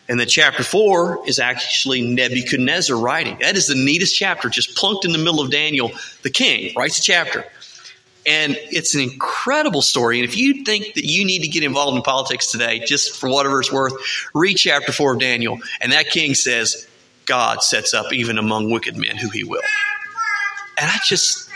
And 0.09 0.18
then 0.18 0.26
chapter 0.26 0.64
four 0.64 1.23
is 1.28 1.38
actually 1.38 2.02
Nebuchadnezzar 2.02 2.97
writing. 2.99 3.38
That 3.40 3.56
is 3.56 3.68
the 3.68 3.76
neatest 3.76 4.16
chapter, 4.16 4.49
just 4.49 4.75
plunked 4.75 5.04
in 5.04 5.12
the 5.12 5.18
middle 5.18 5.40
of 5.40 5.52
Daniel. 5.52 5.92
The 6.23 6.30
king 6.30 6.75
writes 6.76 6.99
a 6.99 7.02
chapter. 7.02 7.44
And 8.26 8.56
it's 8.59 8.97
an 8.97 9.00
incredible 9.00 9.80
story. 9.80 10.18
And 10.18 10.28
if 10.28 10.37
you 10.37 10.64
think 10.64 10.94
that 10.94 11.04
you 11.04 11.25
need 11.25 11.42
to 11.42 11.49
get 11.49 11.62
involved 11.62 11.97
in 11.97 12.02
politics 12.02 12.50
today, 12.50 12.80
just 12.85 13.16
for 13.16 13.28
whatever 13.28 13.61
it's 13.61 13.73
worth, 13.73 13.92
read 14.35 14.56
chapter 14.56 14.90
four 14.90 15.12
of 15.12 15.21
Daniel. 15.21 15.61
And 15.80 15.92
that 15.92 16.11
king 16.11 16.35
says, 16.35 16.88
God 17.26 17.62
sets 17.62 17.95
up 17.95 18.12
even 18.12 18.38
among 18.38 18.71
wicked 18.71 18.97
men 18.97 19.17
who 19.17 19.29
he 19.29 19.45
will. 19.45 19.62
And 20.79 20.91
I 20.91 20.99
just, 21.05 21.49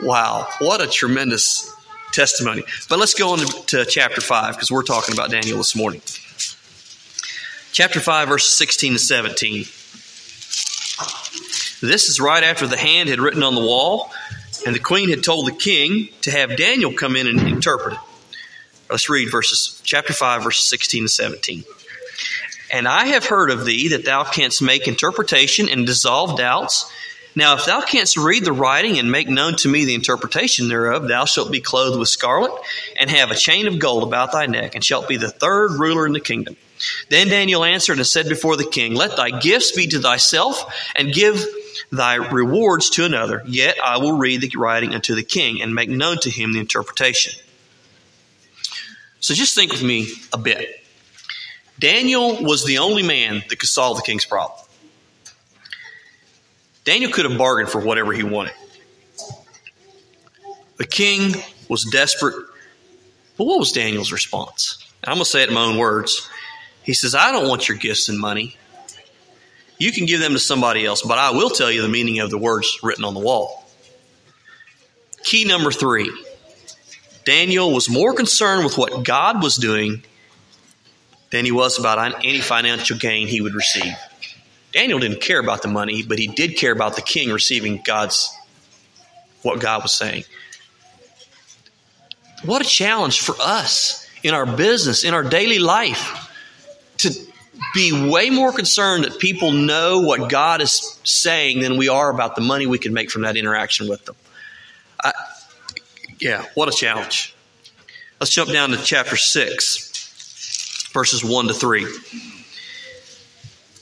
wow, 0.00 0.46
what 0.60 0.80
a 0.80 0.86
tremendous 0.86 1.72
testimony. 2.12 2.64
But 2.88 2.98
let's 2.98 3.14
go 3.14 3.32
on 3.32 3.38
to, 3.38 3.84
chapter 3.84 4.20
5 4.20 4.54
because 4.54 4.70
we're 4.70 4.82
talking 4.82 5.14
about 5.14 5.30
Daniel 5.30 5.58
this 5.58 5.76
morning. 5.76 6.02
Chapter 7.72 8.00
5, 8.00 8.28
verses 8.28 8.56
16 8.56 8.94
to 8.94 8.98
17. 8.98 9.64
This 11.80 12.08
is 12.08 12.20
right 12.20 12.42
after 12.42 12.66
the 12.66 12.76
hand 12.76 13.08
had 13.08 13.20
written 13.20 13.42
on 13.42 13.54
the 13.54 13.60
wall, 13.60 14.10
and 14.66 14.74
the 14.74 14.80
queen 14.80 15.08
had 15.08 15.22
told 15.22 15.46
the 15.46 15.52
king 15.52 16.08
to 16.22 16.30
have 16.30 16.56
Daniel 16.56 16.92
come 16.92 17.16
in 17.16 17.26
and 17.26 17.40
interpret 17.40 17.94
it. 17.94 18.00
Let's 18.90 19.08
read 19.08 19.30
verses 19.30 19.80
chapter 19.84 20.12
5, 20.12 20.42
verses 20.42 20.66
16 20.66 21.04
to 21.04 21.08
17. 21.08 21.64
And 22.72 22.86
I 22.86 23.06
have 23.06 23.26
heard 23.26 23.50
of 23.50 23.64
thee 23.64 23.88
that 23.88 24.04
thou 24.04 24.24
canst 24.24 24.62
make 24.62 24.86
interpretation 24.86 25.68
and 25.68 25.86
dissolve 25.86 26.38
doubts. 26.38 26.90
Now, 27.34 27.54
if 27.54 27.64
thou 27.64 27.80
canst 27.80 28.16
read 28.16 28.44
the 28.44 28.52
writing 28.52 28.98
and 28.98 29.10
make 29.10 29.28
known 29.28 29.56
to 29.56 29.68
me 29.68 29.84
the 29.84 29.94
interpretation 29.94 30.68
thereof, 30.68 31.06
thou 31.06 31.24
shalt 31.24 31.52
be 31.52 31.60
clothed 31.60 31.98
with 31.98 32.08
scarlet 32.08 32.52
and 32.98 33.08
have 33.10 33.30
a 33.30 33.36
chain 33.36 33.68
of 33.68 33.78
gold 33.78 34.02
about 34.02 34.32
thy 34.32 34.46
neck, 34.46 34.74
and 34.74 34.84
shalt 34.84 35.08
be 35.08 35.16
the 35.16 35.30
third 35.30 35.72
ruler 35.78 36.06
in 36.06 36.12
the 36.12 36.20
kingdom. 36.20 36.56
Then 37.08 37.28
Daniel 37.28 37.64
answered 37.64 37.98
and 37.98 38.06
said 38.06 38.28
before 38.28 38.56
the 38.56 38.64
king, 38.64 38.94
Let 38.94 39.16
thy 39.16 39.30
gifts 39.30 39.72
be 39.72 39.86
to 39.88 40.00
thyself, 40.00 40.74
and 40.96 41.12
give 41.12 41.44
thy 41.92 42.14
rewards 42.14 42.90
to 42.90 43.04
another. 43.04 43.44
Yet 43.46 43.76
I 43.82 43.98
will 43.98 44.16
read 44.16 44.40
the 44.40 44.50
writing 44.56 44.94
unto 44.94 45.14
the 45.14 45.22
king, 45.22 45.62
and 45.62 45.74
make 45.74 45.88
known 45.88 46.18
to 46.20 46.30
him 46.30 46.52
the 46.52 46.60
interpretation. 46.60 47.40
So 49.20 49.34
just 49.34 49.54
think 49.54 49.70
with 49.70 49.82
me 49.82 50.08
a 50.32 50.38
bit. 50.38 50.79
Daniel 51.80 52.44
was 52.44 52.64
the 52.66 52.78
only 52.78 53.02
man 53.02 53.42
that 53.48 53.58
could 53.58 53.68
solve 53.68 53.96
the 53.96 54.02
king's 54.02 54.26
problem. 54.26 54.60
Daniel 56.84 57.10
could 57.10 57.24
have 57.24 57.38
bargained 57.38 57.70
for 57.70 57.80
whatever 57.80 58.12
he 58.12 58.22
wanted. 58.22 58.52
The 60.76 60.86
king 60.86 61.34
was 61.68 61.84
desperate. 61.84 62.36
But 63.36 63.44
what 63.44 63.58
was 63.58 63.72
Daniel's 63.72 64.12
response? 64.12 64.86
I'm 65.04 65.14
going 65.14 65.24
to 65.24 65.30
say 65.30 65.42
it 65.42 65.48
in 65.48 65.54
my 65.54 65.64
own 65.64 65.78
words. 65.78 66.28
He 66.82 66.92
says, 66.92 67.14
I 67.14 67.32
don't 67.32 67.48
want 67.48 67.68
your 67.68 67.78
gifts 67.78 68.08
and 68.10 68.18
money. 68.18 68.56
You 69.78 69.92
can 69.92 70.04
give 70.04 70.20
them 70.20 70.32
to 70.32 70.38
somebody 70.38 70.84
else, 70.84 71.00
but 71.00 71.16
I 71.16 71.30
will 71.30 71.48
tell 71.48 71.70
you 71.70 71.80
the 71.80 71.88
meaning 71.88 72.20
of 72.20 72.28
the 72.28 72.36
words 72.36 72.80
written 72.82 73.04
on 73.04 73.14
the 73.14 73.20
wall. 73.20 73.64
Key 75.22 75.46
number 75.46 75.70
three 75.70 76.10
Daniel 77.24 77.72
was 77.72 77.88
more 77.88 78.14
concerned 78.14 78.64
with 78.64 78.76
what 78.76 79.04
God 79.04 79.42
was 79.42 79.56
doing 79.56 80.02
than 81.30 81.44
he 81.44 81.52
was 81.52 81.78
about 81.78 82.24
any 82.24 82.40
financial 82.40 82.96
gain 82.98 83.28
he 83.28 83.40
would 83.40 83.54
receive. 83.54 83.94
Daniel 84.72 84.98
didn't 84.98 85.20
care 85.20 85.40
about 85.40 85.62
the 85.62 85.68
money, 85.68 86.02
but 86.02 86.18
he 86.18 86.26
did 86.26 86.56
care 86.56 86.72
about 86.72 86.96
the 86.96 87.02
king 87.02 87.30
receiving 87.30 87.82
God's 87.84 88.34
what 89.42 89.60
God 89.60 89.82
was 89.82 89.94
saying. 89.94 90.24
What 92.44 92.62
a 92.62 92.68
challenge 92.68 93.20
for 93.20 93.34
us 93.40 94.06
in 94.22 94.34
our 94.34 94.46
business, 94.46 95.04
in 95.04 95.14
our 95.14 95.22
daily 95.22 95.58
life, 95.58 96.28
to 96.98 97.14
be 97.74 98.08
way 98.10 98.30
more 98.30 98.52
concerned 98.52 99.04
that 99.04 99.18
people 99.18 99.52
know 99.52 100.00
what 100.00 100.30
God 100.30 100.60
is 100.60 100.98
saying 101.04 101.60
than 101.60 101.76
we 101.76 101.88
are 101.88 102.10
about 102.10 102.34
the 102.34 102.40
money 102.40 102.66
we 102.66 102.78
can 102.78 102.92
make 102.92 103.10
from 103.10 103.22
that 103.22 103.36
interaction 103.36 103.88
with 103.88 104.04
them. 104.04 104.16
I, 105.02 105.12
yeah, 106.18 106.44
what 106.54 106.68
a 106.68 106.72
challenge. 106.72 107.34
Let's 108.20 108.32
jump 108.32 108.50
down 108.50 108.70
to 108.70 108.76
chapter 108.76 109.16
6 109.16 109.89
verses 110.92 111.24
1 111.24 111.48
to 111.48 111.54
3. 111.54 111.86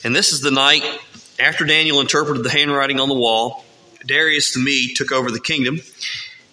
And 0.04 0.14
this 0.14 0.32
is 0.32 0.40
the 0.40 0.50
night 0.50 0.84
after 1.38 1.64
Daniel 1.64 2.00
interpreted 2.00 2.44
the 2.44 2.50
handwriting 2.50 3.00
on 3.00 3.08
the 3.08 3.14
wall. 3.14 3.64
Darius 4.06 4.54
the 4.54 4.60
Mede 4.60 4.96
took 4.96 5.12
over 5.12 5.30
the 5.30 5.40
kingdom, 5.40 5.80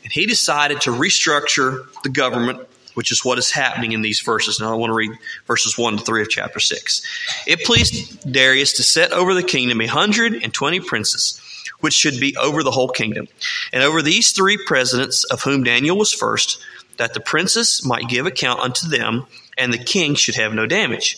and 0.03 0.12
he 0.12 0.25
decided 0.25 0.81
to 0.81 0.91
restructure 0.91 1.85
the 2.03 2.09
government, 2.09 2.59
which 2.95 3.12
is 3.12 3.24
what 3.24 3.38
is 3.38 3.51
happening 3.51 3.91
in 3.91 4.01
these 4.01 4.21
verses. 4.21 4.59
Now 4.59 4.71
I 4.71 4.75
want 4.75 4.89
to 4.89 4.95
read 4.95 5.12
verses 5.45 5.77
1 5.77 5.97
to 5.97 6.03
3 6.03 6.21
of 6.21 6.29
chapter 6.29 6.59
6. 6.59 7.45
It 7.45 7.63
pleased 7.63 8.31
Darius 8.31 8.74
to 8.74 8.83
set 8.83 9.12
over 9.12 9.33
the 9.33 9.43
kingdom 9.43 9.81
a 9.81 9.85
120 9.85 10.79
princes, 10.81 11.39
which 11.79 11.93
should 11.93 12.19
be 12.19 12.36
over 12.38 12.63
the 12.63 12.72
whole 12.72 12.89
kingdom. 12.89 13.27
And 13.74 13.84
over 13.84 14.01
these 14.01 14.31
three 14.31 14.57
presidents, 14.65 15.24
of 15.25 15.43
whom 15.43 15.63
Daniel 15.63 15.98
was 15.98 16.13
first, 16.13 16.62
that 16.98 17.13
the 17.13 17.19
princes 17.19 17.86
might 17.86 18.07
give 18.07 18.25
account 18.25 18.60
unto 18.62 18.88
them 18.88 19.27
and 19.57 19.74
the 19.74 19.77
king 19.77 20.15
should 20.15 20.36
have 20.36 20.53
no 20.53 20.65
damage. 20.65 21.17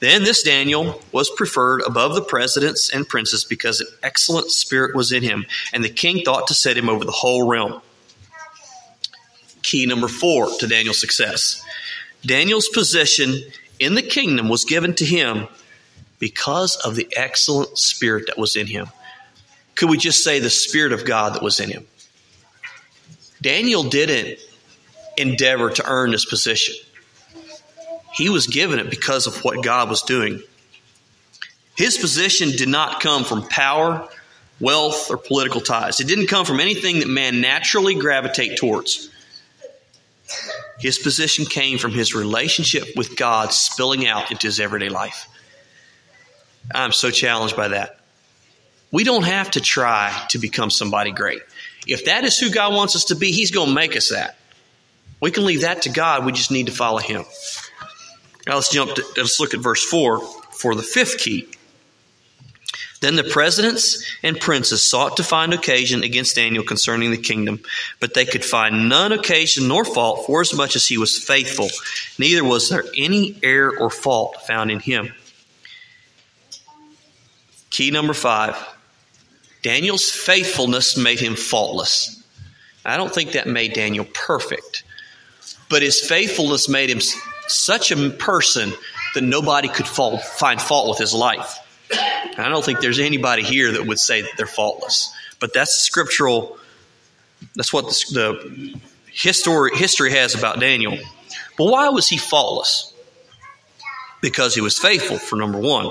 Then 0.00 0.24
this 0.24 0.42
Daniel 0.42 1.00
was 1.12 1.30
preferred 1.30 1.82
above 1.86 2.14
the 2.14 2.22
presidents 2.22 2.90
and 2.90 3.08
princes 3.08 3.44
because 3.44 3.80
an 3.80 3.86
excellent 4.02 4.50
spirit 4.50 4.96
was 4.96 5.12
in 5.12 5.22
him, 5.22 5.46
and 5.72 5.84
the 5.84 5.90
king 5.90 6.24
thought 6.24 6.48
to 6.48 6.54
set 6.54 6.76
him 6.76 6.88
over 6.88 7.04
the 7.04 7.12
whole 7.12 7.48
realm. 7.48 7.80
Key 9.62 9.86
number 9.86 10.08
four 10.08 10.50
to 10.58 10.66
Daniel's 10.66 11.00
success 11.00 11.64
Daniel's 12.24 12.68
position 12.68 13.34
in 13.78 13.94
the 13.94 14.02
kingdom 14.02 14.48
was 14.48 14.64
given 14.64 14.94
to 14.94 15.04
him 15.04 15.48
because 16.18 16.76
of 16.76 16.94
the 16.94 17.08
excellent 17.16 17.76
spirit 17.78 18.26
that 18.28 18.38
was 18.38 18.54
in 18.54 18.68
him. 18.68 18.86
Could 19.74 19.90
we 19.90 19.98
just 19.98 20.22
say 20.22 20.38
the 20.38 20.50
spirit 20.50 20.92
of 20.92 21.04
God 21.04 21.34
that 21.34 21.42
was 21.42 21.60
in 21.60 21.70
him? 21.70 21.86
Daniel 23.40 23.82
didn't 23.82 24.38
endeavor 25.16 25.70
to 25.70 25.84
earn 25.86 26.10
this 26.10 26.24
position. 26.24 26.74
He 28.12 28.28
was 28.28 28.46
given 28.46 28.78
it 28.78 28.90
because 28.90 29.26
of 29.26 29.42
what 29.44 29.62
God 29.64 29.88
was 29.88 30.02
doing. 30.02 30.42
His 31.76 31.96
position 31.98 32.50
did 32.50 32.68
not 32.68 33.00
come 33.00 33.24
from 33.24 33.48
power, 33.48 34.06
wealth, 34.60 35.10
or 35.10 35.16
political 35.16 35.60
ties. 35.60 36.00
It 36.00 36.06
didn't 36.06 36.26
come 36.26 36.44
from 36.44 36.60
anything 36.60 37.00
that 37.00 37.08
man 37.08 37.40
naturally 37.40 37.94
gravitate 37.94 38.58
towards. 38.58 39.08
His 40.78 40.98
position 40.98 41.46
came 41.46 41.78
from 41.78 41.92
his 41.92 42.14
relationship 42.14 42.88
with 42.96 43.16
God 43.16 43.52
spilling 43.52 44.06
out 44.06 44.30
into 44.30 44.46
his 44.46 44.60
everyday 44.60 44.88
life. 44.88 45.28
I'm 46.74 46.92
so 46.92 47.10
challenged 47.10 47.56
by 47.56 47.68
that. 47.68 48.01
We 48.92 49.04
don't 49.04 49.24
have 49.24 49.50
to 49.52 49.60
try 49.60 50.14
to 50.28 50.38
become 50.38 50.70
somebody 50.70 51.10
great. 51.10 51.40
If 51.86 52.04
that 52.04 52.24
is 52.24 52.38
who 52.38 52.50
God 52.50 52.74
wants 52.74 52.94
us 52.94 53.06
to 53.06 53.16
be, 53.16 53.32
He's 53.32 53.50
going 53.50 53.68
to 53.68 53.74
make 53.74 53.96
us 53.96 54.10
that. 54.10 54.36
We 55.18 55.30
can 55.30 55.44
leave 55.44 55.62
that 55.62 55.82
to 55.82 55.88
God. 55.88 56.24
We 56.24 56.32
just 56.32 56.50
need 56.50 56.66
to 56.66 56.72
follow 56.72 56.98
Him. 56.98 57.24
Now 58.46 58.56
let's 58.56 58.70
jump. 58.70 58.94
To, 58.94 59.04
let's 59.16 59.40
look 59.40 59.54
at 59.54 59.60
verse 59.60 59.84
four 59.84 60.20
for 60.52 60.74
the 60.74 60.82
fifth 60.82 61.18
key. 61.18 61.48
Then 63.00 63.16
the 63.16 63.24
presidents 63.24 64.04
and 64.22 64.38
princes 64.38 64.84
sought 64.84 65.16
to 65.16 65.24
find 65.24 65.52
occasion 65.52 66.04
against 66.04 66.36
Daniel 66.36 66.62
concerning 66.62 67.10
the 67.10 67.16
kingdom, 67.16 67.60
but 67.98 68.14
they 68.14 68.24
could 68.24 68.44
find 68.44 68.88
none 68.88 69.10
occasion 69.10 69.66
nor 69.66 69.84
fault, 69.84 70.24
for 70.26 70.40
as 70.40 70.54
much 70.54 70.76
as 70.76 70.86
he 70.86 70.98
was 70.98 71.18
faithful. 71.18 71.68
Neither 72.16 72.44
was 72.44 72.68
there 72.68 72.84
any 72.96 73.36
error 73.42 73.76
or 73.76 73.90
fault 73.90 74.42
found 74.46 74.70
in 74.70 74.78
him. 74.78 75.12
Key 77.70 77.90
number 77.90 78.14
five 78.14 78.54
Daniel's 79.62 80.10
faithfulness 80.10 80.96
made 80.96 81.20
him 81.20 81.36
faultless. 81.36 82.22
I 82.84 82.96
don't 82.96 83.14
think 83.14 83.32
that 83.32 83.46
made 83.46 83.74
Daniel 83.74 84.04
perfect, 84.12 84.82
but 85.68 85.82
his 85.82 86.00
faithfulness 86.00 86.68
made 86.68 86.90
him 86.90 87.00
such 87.46 87.92
a 87.92 88.10
person 88.10 88.72
that 89.14 89.22
nobody 89.22 89.68
could 89.68 89.86
fault, 89.86 90.22
find 90.22 90.60
fault 90.60 90.88
with 90.88 90.98
his 90.98 91.14
life. 91.14 91.58
I 91.92 92.48
don't 92.48 92.64
think 92.64 92.80
there's 92.80 92.98
anybody 92.98 93.42
here 93.42 93.72
that 93.72 93.86
would 93.86 93.98
say 93.98 94.22
that 94.22 94.30
they're 94.36 94.46
faultless, 94.46 95.14
but 95.38 95.52
that's 95.52 95.76
the 95.76 95.82
scriptural. 95.82 96.58
That's 97.54 97.72
what 97.72 97.86
the, 97.86 97.92
the 98.12 98.80
history 99.12 99.70
history 99.74 100.12
has 100.12 100.34
about 100.34 100.58
Daniel. 100.58 100.96
But 101.58 101.66
why 101.66 101.90
was 101.90 102.08
he 102.08 102.16
faultless? 102.16 102.91
Because 104.22 104.54
he 104.54 104.62
was 104.62 104.78
faithful. 104.78 105.18
For 105.18 105.36
number 105.36 105.58
one, 105.58 105.90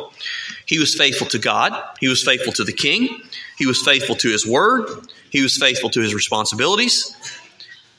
he 0.65 0.79
was 0.79 0.95
faithful 0.95 1.27
to 1.27 1.37
God. 1.37 1.79
He 1.99 2.07
was 2.07 2.23
faithful 2.23 2.53
to 2.53 2.63
the 2.63 2.73
king. 2.73 3.21
He 3.57 3.67
was 3.67 3.79
faithful 3.79 4.15
to 4.15 4.29
his 4.29 4.47
word. 4.47 4.89
He 5.29 5.43
was 5.43 5.55
faithful 5.57 5.91
to 5.91 6.01
his 6.01 6.15
responsibilities. 6.15 7.15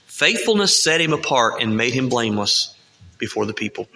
Faithfulness 0.07 0.83
set 0.83 1.01
him 1.01 1.13
apart 1.13 1.63
and 1.63 1.77
made 1.77 1.93
him 1.93 2.09
blameless 2.09 2.75
before 3.19 3.47
the 3.47 3.55
people. 3.55 3.87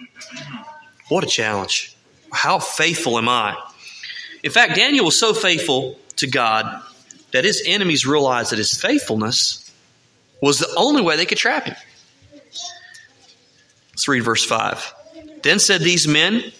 What 1.09 1.23
a 1.23 1.27
challenge. 1.27 1.95
How 2.31 2.59
faithful 2.59 3.17
am 3.17 3.27
I? 3.27 3.57
In 4.43 4.51
fact, 4.51 4.75
Daniel 4.75 5.05
was 5.05 5.19
so 5.19 5.33
faithful 5.33 5.99
to 6.17 6.27
God 6.27 6.81
that 7.31 7.43
his 7.43 7.63
enemies 7.65 8.05
realized 8.05 8.51
that 8.51 8.57
his 8.57 8.73
faithfulness 8.73 9.71
was 10.41 10.59
the 10.59 10.73
only 10.77 11.01
way 11.01 11.17
they 11.17 11.25
could 11.25 11.37
trap 11.37 11.65
him. 11.65 11.75
Let's 13.91 14.07
read 14.07 14.21
verse 14.21 14.45
5. 14.45 14.93
Then 15.43 15.59
said 15.59 15.81
these 15.81 16.07
men, 16.07 16.51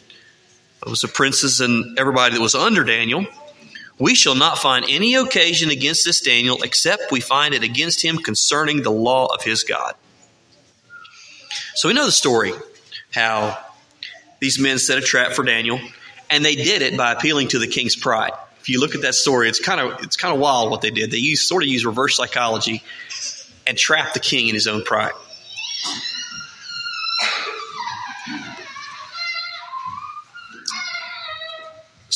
was 0.86 1.02
the 1.02 1.08
princes 1.08 1.60
and 1.60 1.98
everybody 2.00 2.36
that 2.36 2.42
was 2.42 2.56
under 2.56 2.84
Daniel, 2.84 3.26
we 4.00 4.16
shall 4.16 4.36
not 4.36 4.60
find 4.60 4.86
any 4.88 5.16
occasion 5.16 5.70
against 5.70 6.06
this 6.06 6.22
Daniel 6.22 6.62
except 6.64 7.12
we 7.12 7.20
find 7.20 7.54
it 7.54 7.64
against 7.64 8.04
him 8.04 8.18
concerning 8.18 8.84
the 8.84 8.92
law 8.92 9.26
of 9.34 9.44
his 9.44 9.64
God. 9.64 9.96
So 11.76 11.88
we 11.88 11.94
know 11.94 12.06
the 12.06 12.12
story 12.12 12.54
how 13.12 13.58
these 14.40 14.60
men 14.60 14.78
set 14.78 14.98
a 14.98 15.02
trap 15.02 15.32
for 15.32 15.44
Daniel, 15.44 15.80
and 16.30 16.46
they 16.46 16.56
did 16.56 16.82
it 16.82 16.96
by 16.98 17.12
appealing 17.12 17.48
to 17.50 17.60
the 17.60 17.68
king's 17.68 17.96
pride. 17.96 18.32
If 18.60 18.70
you 18.70 18.80
look 18.80 18.96
at 18.96 19.02
that 19.02 19.16
story, 19.16 19.50
it's 19.50 19.60
kind 19.60 19.80
of 19.80 20.04
it's 20.04 20.18
kind 20.18 20.34
of 20.34 20.40
wild 20.40 20.70
what 20.70 20.82
they 20.82 20.92
did. 20.92 21.10
They 21.10 21.18
used 21.18 21.48
sort 21.48 21.64
of 21.64 21.70
used 21.70 21.86
reverse 21.86 22.18
psychology 22.18 22.84
and 23.66 23.78
trapped 23.78 24.14
the 24.14 24.20
king 24.20 24.48
in 24.50 24.54
his 24.54 24.68
own 24.68 24.84
pride. 24.84 25.14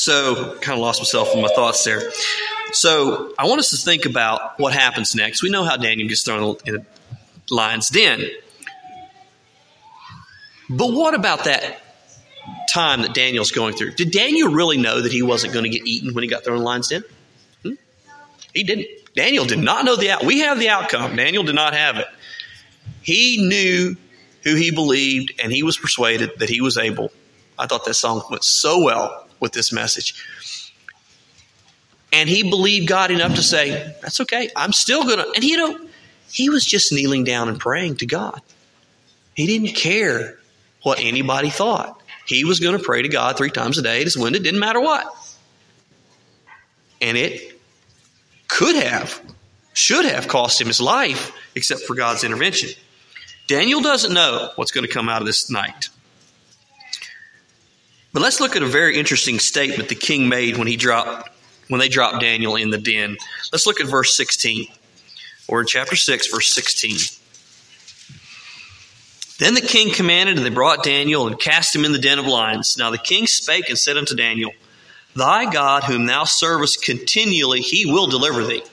So, 0.01 0.57
kind 0.61 0.73
of 0.73 0.79
lost 0.79 0.99
myself 0.99 1.35
in 1.35 1.43
my 1.43 1.47
thoughts 1.49 1.83
there. 1.83 2.01
So, 2.71 3.35
I 3.37 3.45
want 3.45 3.59
us 3.59 3.69
to 3.69 3.77
think 3.77 4.07
about 4.07 4.59
what 4.59 4.73
happens 4.73 5.13
next. 5.13 5.43
We 5.43 5.51
know 5.51 5.63
how 5.63 5.77
Daniel 5.77 6.09
gets 6.09 6.23
thrown 6.23 6.57
in 6.65 6.77
a 6.77 6.85
lion's 7.51 7.89
den. 7.89 8.27
But 10.71 10.91
what 10.91 11.13
about 11.13 11.43
that 11.43 11.83
time 12.67 13.03
that 13.03 13.13
Daniel's 13.13 13.51
going 13.51 13.75
through? 13.75 13.91
Did 13.91 14.09
Daniel 14.09 14.51
really 14.51 14.77
know 14.77 15.01
that 15.01 15.11
he 15.11 15.21
wasn't 15.21 15.53
going 15.53 15.65
to 15.65 15.69
get 15.69 15.85
eaten 15.85 16.15
when 16.15 16.23
he 16.23 16.27
got 16.27 16.43
thrown 16.43 16.57
in 16.57 16.63
the 16.63 16.65
lion's 16.65 16.87
den? 16.87 17.03
Hmm? 17.61 17.73
He 18.55 18.63
didn't. 18.63 18.87
Daniel 19.15 19.45
did 19.45 19.59
not 19.59 19.85
know 19.85 19.95
the 19.95 20.09
out. 20.09 20.25
We 20.25 20.39
have 20.39 20.57
the 20.57 20.69
outcome. 20.69 21.15
Daniel 21.15 21.43
did 21.43 21.53
not 21.53 21.75
have 21.75 21.97
it. 21.97 22.07
He 23.03 23.37
knew 23.47 23.95
who 24.43 24.55
he 24.55 24.71
believed, 24.71 25.39
and 25.39 25.51
he 25.51 25.61
was 25.61 25.77
persuaded 25.77 26.39
that 26.39 26.49
he 26.49 26.59
was 26.59 26.79
able. 26.79 27.11
I 27.59 27.67
thought 27.67 27.85
that 27.85 27.93
song 27.93 28.23
went 28.31 28.43
so 28.43 28.83
well 28.83 29.27
with 29.41 29.51
this 29.51 29.73
message. 29.73 30.15
And 32.13 32.29
he 32.29 32.49
believed 32.49 32.87
God 32.87 33.11
enough 33.11 33.35
to 33.35 33.43
say, 33.43 33.95
That's 34.01 34.21
okay. 34.21 34.49
I'm 34.55 34.71
still 34.71 35.03
going 35.03 35.17
to. 35.17 35.31
And 35.35 35.43
you 35.43 35.57
know, 35.57 35.87
he 36.31 36.49
was 36.49 36.65
just 36.65 36.93
kneeling 36.93 37.25
down 37.25 37.49
and 37.49 37.59
praying 37.59 37.97
to 37.97 38.05
God. 38.05 38.41
He 39.33 39.47
didn't 39.47 39.75
care 39.75 40.37
what 40.83 40.99
anybody 40.99 41.49
thought. 41.49 42.01
He 42.25 42.45
was 42.45 42.59
going 42.59 42.77
to 42.77 42.83
pray 42.83 43.01
to 43.01 43.09
God 43.09 43.37
three 43.37 43.49
times 43.49 43.77
a 43.77 43.81
day. 43.81 44.01
It 44.01 44.15
when 44.15 44.35
it 44.35 44.43
didn't 44.43 44.59
matter 44.59 44.79
what. 44.79 45.05
And 47.01 47.17
it 47.17 47.59
could 48.47 48.75
have, 48.75 49.19
should 49.73 50.05
have 50.05 50.27
cost 50.27 50.61
him 50.61 50.67
his 50.67 50.79
life, 50.79 51.31
except 51.55 51.81
for 51.81 51.95
God's 51.95 52.23
intervention. 52.23 52.69
Daniel 53.47 53.81
doesn't 53.81 54.13
know 54.13 54.51
what's 54.55 54.71
going 54.71 54.85
to 54.85 54.91
come 54.91 55.09
out 55.09 55.21
of 55.21 55.25
this 55.25 55.49
night. 55.49 55.89
But 58.13 58.21
let's 58.21 58.39
look 58.39 58.55
at 58.55 58.63
a 58.63 58.67
very 58.67 58.97
interesting 58.97 59.39
statement 59.39 59.89
the 59.89 59.95
king 59.95 60.27
made 60.27 60.57
when 60.57 60.67
he 60.67 60.75
dropped 60.75 61.29
when 61.69 61.79
they 61.79 61.87
dropped 61.87 62.19
Daniel 62.19 62.57
in 62.57 62.69
the 62.69 62.77
den. 62.77 63.15
Let's 63.53 63.65
look 63.65 63.79
at 63.79 63.87
verse 63.87 64.15
16. 64.17 64.67
Or 65.47 65.61
in 65.61 65.67
chapter 65.67 65.95
6, 65.95 66.27
verse 66.27 66.53
16. 66.53 66.97
Then 69.39 69.53
the 69.53 69.61
king 69.61 69.91
commanded, 69.91 70.37
and 70.37 70.45
they 70.45 70.49
brought 70.49 70.83
Daniel 70.83 71.27
and 71.27 71.39
cast 71.39 71.75
him 71.75 71.85
in 71.85 71.93
the 71.93 71.99
den 71.99 72.19
of 72.19 72.27
lions. 72.27 72.77
Now 72.77 72.91
the 72.91 72.97
king 72.97 73.25
spake 73.25 73.69
and 73.69 73.77
said 73.77 73.97
unto 73.97 74.15
Daniel, 74.15 74.51
Thy 75.15 75.49
God, 75.49 75.85
whom 75.85 76.05
thou 76.05 76.25
servest 76.25 76.83
continually, 76.83 77.61
he 77.61 77.85
will 77.85 78.07
deliver 78.07 78.43
thee. 78.43 78.63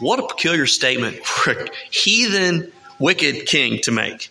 What 0.00 0.18
a 0.18 0.26
peculiar 0.26 0.66
statement 0.66 1.24
for 1.24 1.52
a 1.52 1.68
heathen, 1.90 2.70
wicked 2.98 3.46
king 3.46 3.80
to 3.82 3.90
make. 3.90 4.30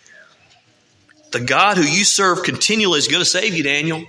The 1.36 1.42
God 1.42 1.76
who 1.76 1.84
you 1.84 2.06
serve 2.06 2.44
continually 2.44 2.98
is 2.98 3.10
going 3.10 3.20
to 3.20 3.30
save 3.30 3.56
you, 3.56 3.62
Daniel. 3.62 4.06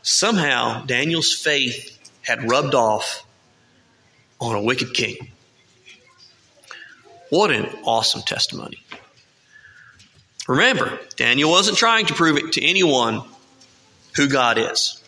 Somehow, 0.00 0.86
Daniel's 0.86 1.30
faith 1.30 1.98
had 2.22 2.50
rubbed 2.50 2.74
off 2.74 3.22
on 4.40 4.56
a 4.56 4.62
wicked 4.62 4.94
king. 4.94 5.28
What 7.28 7.50
an 7.50 7.66
awesome 7.84 8.22
testimony. 8.22 8.82
Remember, 10.48 10.98
Daniel 11.16 11.50
wasn't 11.50 11.76
trying 11.76 12.06
to 12.06 12.14
prove 12.14 12.38
it 12.38 12.52
to 12.52 12.64
anyone 12.64 13.24
who 14.16 14.26
God 14.26 14.56
is. 14.56 15.04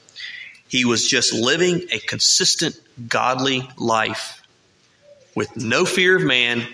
He 0.68 0.84
was 0.84 1.08
just 1.08 1.32
living 1.32 1.86
a 1.90 2.00
consistent, 2.00 2.78
godly 3.08 3.66
life 3.78 4.42
with 5.34 5.56
no 5.56 5.86
fear 5.86 6.16
of 6.16 6.22
man 6.22 6.66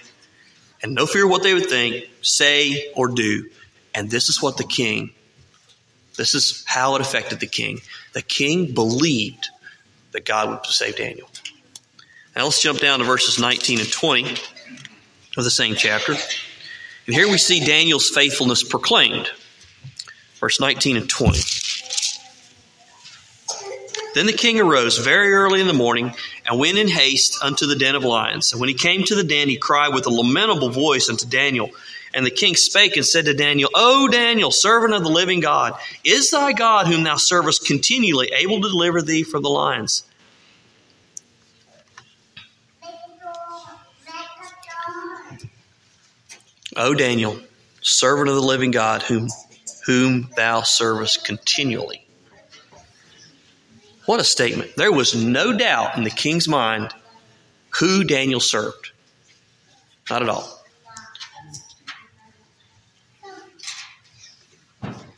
and 0.83 0.97
no 0.97 1.07
fear 1.07 1.27
of 1.27 1.31
what 1.31 1.45
they 1.45 1.55
would 1.55 1.71
think, 1.71 2.09
say, 2.23 2.93
or 2.95 3.09
do. 3.09 3.49
And 3.95 4.11
this 4.11 4.29
is 4.29 4.41
what 4.41 4.57
the 4.57 4.65
king, 4.65 5.13
this 6.17 6.35
is 6.35 6.65
how 6.67 6.95
it 6.95 7.01
affected 7.01 7.41
the 7.41 7.47
king. 7.47 7.81
The 8.13 8.23
king 8.23 8.75
believed 8.75 9.49
that 10.13 10.25
God 10.25 10.51
would 10.51 10.67
save 10.67 10.97
Daniel. 10.97 11.29
Now 12.37 12.45
let's 12.45 12.63
jump 12.63 12.81
down 12.81 13.01
to 13.01 13.05
verses 13.05 13.39
19 13.39 13.81
and 13.81 13.91
20 13.91 14.31
of 15.37 15.45
the 15.45 15.51
same 15.51 15.75
chapter. 15.75 16.13
And 17.07 17.15
here 17.15 17.29
we 17.29 17.39
see 17.39 17.65
Daniel's 17.65 18.09
faithfulness 18.09 18.63
proclaimed. 18.63 19.31
Verse 20.37 20.61
19 20.61 20.97
and 20.97 21.09
20. 21.09 21.41
Then 24.15 24.27
the 24.27 24.33
king 24.33 24.61
arose 24.61 24.99
very 24.99 25.33
early 25.33 25.61
in 25.61 25.67
the 25.67 25.73
morning 25.73 26.13
and 26.47 26.59
went 26.59 26.77
in 26.77 26.89
haste 26.89 27.43
unto 27.43 27.67
the 27.67 27.77
den 27.77 27.95
of 27.95 28.05
lions. 28.05 28.53
And 28.53 28.61
when 28.61 28.69
he 28.69 28.75
came 28.75 29.05
to 29.05 29.15
the 29.15 29.25
den, 29.25 29.49
he 29.49 29.57
cried 29.57 29.95
with 29.95 30.07
a 30.07 30.11
lamentable 30.11 30.69
voice 30.69 31.09
unto 31.09 31.27
Daniel. 31.27 31.71
And 32.15 32.27
the 32.27 32.31
king 32.31 32.55
spake 32.57 32.97
and 32.97 33.07
said 33.07 33.25
to 33.25 33.35
Daniel, 33.35 33.71
O 33.75 34.07
Daniel, 34.09 34.51
servant 34.51 34.93
of 34.93 35.03
the 35.03 35.09
living 35.09 35.41
God, 35.41 35.75
is 36.05 36.31
thy 36.31 36.53
God, 36.53 36.87
whom 36.87 37.05
thou 37.05 37.17
servest 37.17 37.67
continually, 37.67 38.31
able 38.35 38.61
to 38.61 38.69
deliver 38.69 39.01
thee 39.01 39.23
from 39.23 39.43
the 39.43 39.49
lions? 39.49 40.05
O 46.77 46.95
Daniel, 46.95 47.39
servant 47.81 48.29
of 48.29 48.35
the 48.35 48.43
living 48.43 48.71
God, 48.71 49.03
whom, 49.03 49.29
whom 49.87 50.29
thou 50.37 50.63
servest 50.63 51.25
continually. 51.25 52.05
What 54.07 54.21
a 54.21 54.25
statement. 54.25 54.75
There 54.77 54.93
was 54.93 55.15
no 55.15 55.57
doubt 55.57 55.97
in 55.97 56.05
the 56.05 56.11
king's 56.11 56.49
mind 56.49 56.93
who 57.79 58.05
Daniel 58.05 58.41
served. 58.41 58.91
Not 60.11 60.23
at 60.23 60.29
all. 60.29 60.62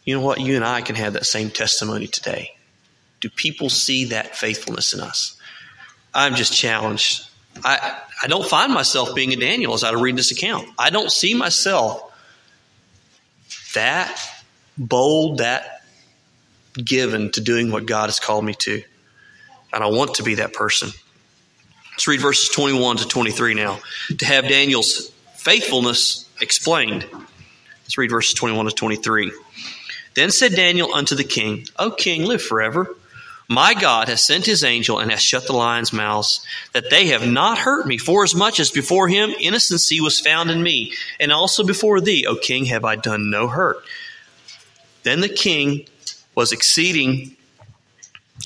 You 0.05 0.15
know 0.15 0.21
what? 0.21 0.41
You 0.41 0.57
and 0.57 0.65
I 0.65 0.83
can 0.83 0.97
have 0.97 1.15
that 1.15 1.27
same 1.27 1.51
testimony 1.51 2.07
today. 2.07 2.55
Do 3.21 3.31
people 3.31 3.71
see 3.71 4.07
that 4.07 4.37
faithfulness 4.37 4.93
in 4.93 5.01
us? 5.01 5.37
I'm 6.13 6.35
just 6.35 6.53
challenged. 6.53 7.27
I, 7.65 7.99
I 8.23 8.27
don't 8.27 8.47
find 8.47 8.73
myself 8.73 9.15
being 9.15 9.33
a 9.33 9.37
Daniel 9.37 9.75
as 9.75 9.85
I 9.85 9.93
read 9.93 10.17
this 10.17 10.31
account. 10.31 10.69
I 10.79 10.91
don't 10.91 11.11
see 11.11 11.35
myself 11.35 12.03
that 13.75 14.21
bold, 14.77 15.39
that 15.39 15.83
given 16.75 17.31
to 17.33 17.41
doing 17.41 17.71
what 17.71 17.87
God 17.87 18.07
has 18.07 18.21
called 18.21 18.45
me 18.45 18.55
to. 18.55 18.83
And 19.73 19.83
I 19.83 19.87
want 19.87 20.15
to 20.15 20.23
be 20.23 20.37
that 20.37 20.53
person. 20.53 20.91
Let's 21.93 22.09
read 22.09 22.21
verses 22.21 22.49
21 22.49 22.99
to 22.99 23.09
23 23.09 23.55
now 23.55 23.79
to 24.19 24.27
have 24.27 24.49
Daniel's 24.49 25.11
faithfulness 25.35 26.29
explained. 26.41 27.07
Let's 27.13 27.99
read 27.99 28.11
verses 28.11 28.35
21 28.35 28.67
to 28.67 28.73
23. 28.73 29.33
Then 30.15 30.31
said 30.31 30.53
Daniel 30.53 30.95
unto 30.95 31.15
the 31.15 31.25
king, 31.25 31.67
O 31.79 31.91
king, 31.91 32.25
live 32.25 32.43
forever. 32.43 32.95
My 33.49 33.75
God 33.75 34.09
has 34.09 34.23
sent 34.23 34.47
his 34.47 34.65
angel 34.65 34.99
and 34.99 35.11
has 35.11 35.21
shut 35.21 35.47
the 35.47 35.53
lions' 35.53 35.93
mouths, 35.93 36.45
that 36.73 36.89
they 36.89 37.09
have 37.09 37.29
not 37.29 37.59
hurt 37.59 37.87
me, 37.87 37.99
for 37.99 38.25
as 38.25 38.35
much 38.35 38.59
as 38.59 38.71
before 38.71 39.07
him 39.07 39.35
innocency 39.39 40.01
was 40.01 40.19
found 40.19 40.51
in 40.51 40.63
me, 40.63 40.95
and 41.21 41.31
also 41.31 41.63
before 41.63 42.01
thee, 42.01 42.27
O 42.27 42.37
king, 42.37 42.65
have 42.67 42.85
I 42.85 42.97
done 42.97 43.31
no 43.31 43.49
hurt. 43.49 43.85
Then 45.03 45.21
the 45.21 45.29
king 45.29 45.87
was 46.35 46.53
exceeding 46.53 47.37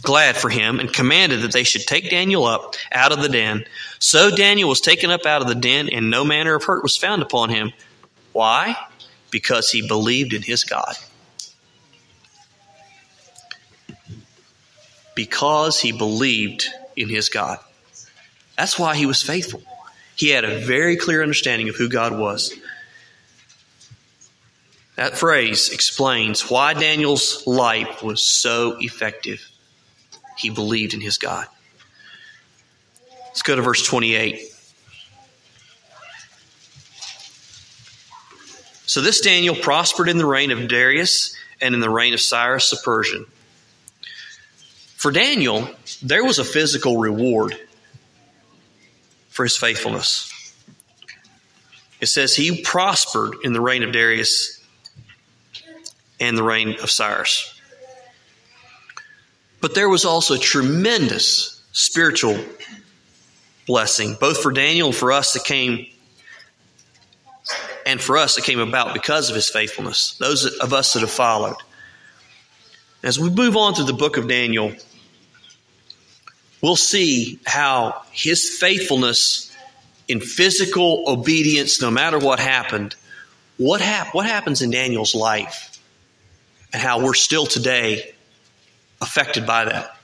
glad 0.02 0.36
for 0.36 0.50
him 0.50 0.80
and 0.80 0.92
commanded 0.92 1.42
that 1.42 1.52
they 1.52 1.64
should 1.64 1.86
take 1.86 2.10
Daniel 2.10 2.44
up 2.44 2.74
out 2.92 3.12
of 3.12 3.22
the 3.22 3.28
den. 3.28 3.64
So 3.98 4.30
Daniel 4.30 4.68
was 4.68 4.80
taken 4.80 5.10
up 5.10 5.26
out 5.26 5.42
of 5.42 5.48
the 5.48 5.54
den, 5.54 5.88
and 5.88 6.10
no 6.10 6.24
manner 6.24 6.54
of 6.54 6.64
hurt 6.64 6.82
was 6.82 6.96
found 6.96 7.22
upon 7.22 7.50
him. 7.50 7.72
Why? 8.32 8.76
Because 9.30 9.70
he 9.70 9.86
believed 9.86 10.32
in 10.34 10.42
his 10.42 10.64
God. 10.64 10.94
Because 15.18 15.80
he 15.80 15.90
believed 15.90 16.68
in 16.94 17.08
his 17.08 17.28
God. 17.28 17.58
That's 18.56 18.78
why 18.78 18.94
he 18.94 19.04
was 19.04 19.20
faithful. 19.20 19.60
He 20.14 20.28
had 20.28 20.44
a 20.44 20.60
very 20.60 20.96
clear 20.96 21.24
understanding 21.24 21.68
of 21.68 21.74
who 21.74 21.88
God 21.88 22.16
was. 22.16 22.54
That 24.94 25.18
phrase 25.18 25.70
explains 25.70 26.48
why 26.48 26.72
Daniel's 26.74 27.44
life 27.48 28.00
was 28.00 28.22
so 28.24 28.76
effective. 28.78 29.44
He 30.36 30.50
believed 30.50 30.94
in 30.94 31.00
his 31.00 31.18
God. 31.18 31.48
Let's 33.26 33.42
go 33.42 33.56
to 33.56 33.62
verse 33.62 33.84
28. 33.84 34.40
So 38.86 39.00
this 39.00 39.20
Daniel 39.20 39.56
prospered 39.56 40.08
in 40.08 40.18
the 40.18 40.26
reign 40.26 40.52
of 40.52 40.68
Darius 40.68 41.34
and 41.60 41.74
in 41.74 41.80
the 41.80 41.90
reign 41.90 42.14
of 42.14 42.20
Cyrus 42.20 42.70
the 42.70 42.76
Persian. 42.84 43.26
For 44.98 45.12
Daniel, 45.12 45.70
there 46.02 46.24
was 46.24 46.40
a 46.40 46.44
physical 46.44 46.96
reward 46.96 47.56
for 49.28 49.44
his 49.44 49.56
faithfulness. 49.56 50.52
It 52.00 52.06
says 52.06 52.34
he 52.34 52.62
prospered 52.62 53.36
in 53.44 53.52
the 53.52 53.60
reign 53.60 53.84
of 53.84 53.92
Darius 53.92 54.60
and 56.18 56.36
the 56.36 56.42
reign 56.42 56.80
of 56.82 56.90
Cyrus. 56.90 57.54
But 59.60 59.76
there 59.76 59.88
was 59.88 60.04
also 60.04 60.36
tremendous 60.36 61.62
spiritual 61.70 62.36
blessing, 63.68 64.16
both 64.18 64.42
for 64.42 64.50
Daniel 64.50 64.88
and 64.88 64.96
for 64.96 65.12
us 65.12 65.32
that 65.34 65.44
came, 65.44 65.86
and 67.86 68.00
for 68.00 68.16
us 68.16 68.34
that 68.34 68.42
came 68.42 68.58
about 68.58 68.94
because 68.94 69.30
of 69.30 69.36
his 69.36 69.48
faithfulness, 69.48 70.16
those 70.18 70.44
of 70.44 70.72
us 70.72 70.94
that 70.94 71.00
have 71.00 71.10
followed. 71.12 71.56
As 73.04 73.16
we 73.16 73.30
move 73.30 73.56
on 73.56 73.74
through 73.74 73.84
the 73.84 73.92
book 73.92 74.16
of 74.16 74.26
Daniel, 74.26 74.72
we'll 76.60 76.76
see 76.76 77.40
how 77.46 78.02
his 78.10 78.58
faithfulness 78.58 79.54
in 80.06 80.20
physical 80.20 81.04
obedience, 81.06 81.82
no 81.82 81.90
matter 81.90 82.18
what 82.18 82.40
happened, 82.40 82.96
what, 83.58 83.80
hap- 83.80 84.14
what 84.14 84.26
happens 84.26 84.62
in 84.62 84.70
Daniel's 84.70 85.14
life, 85.14 85.78
and 86.72 86.80
how 86.80 87.04
we're 87.04 87.14
still 87.14 87.46
today 87.46 88.14
affected 89.00 89.46
by 89.46 89.66
that. 89.66 89.94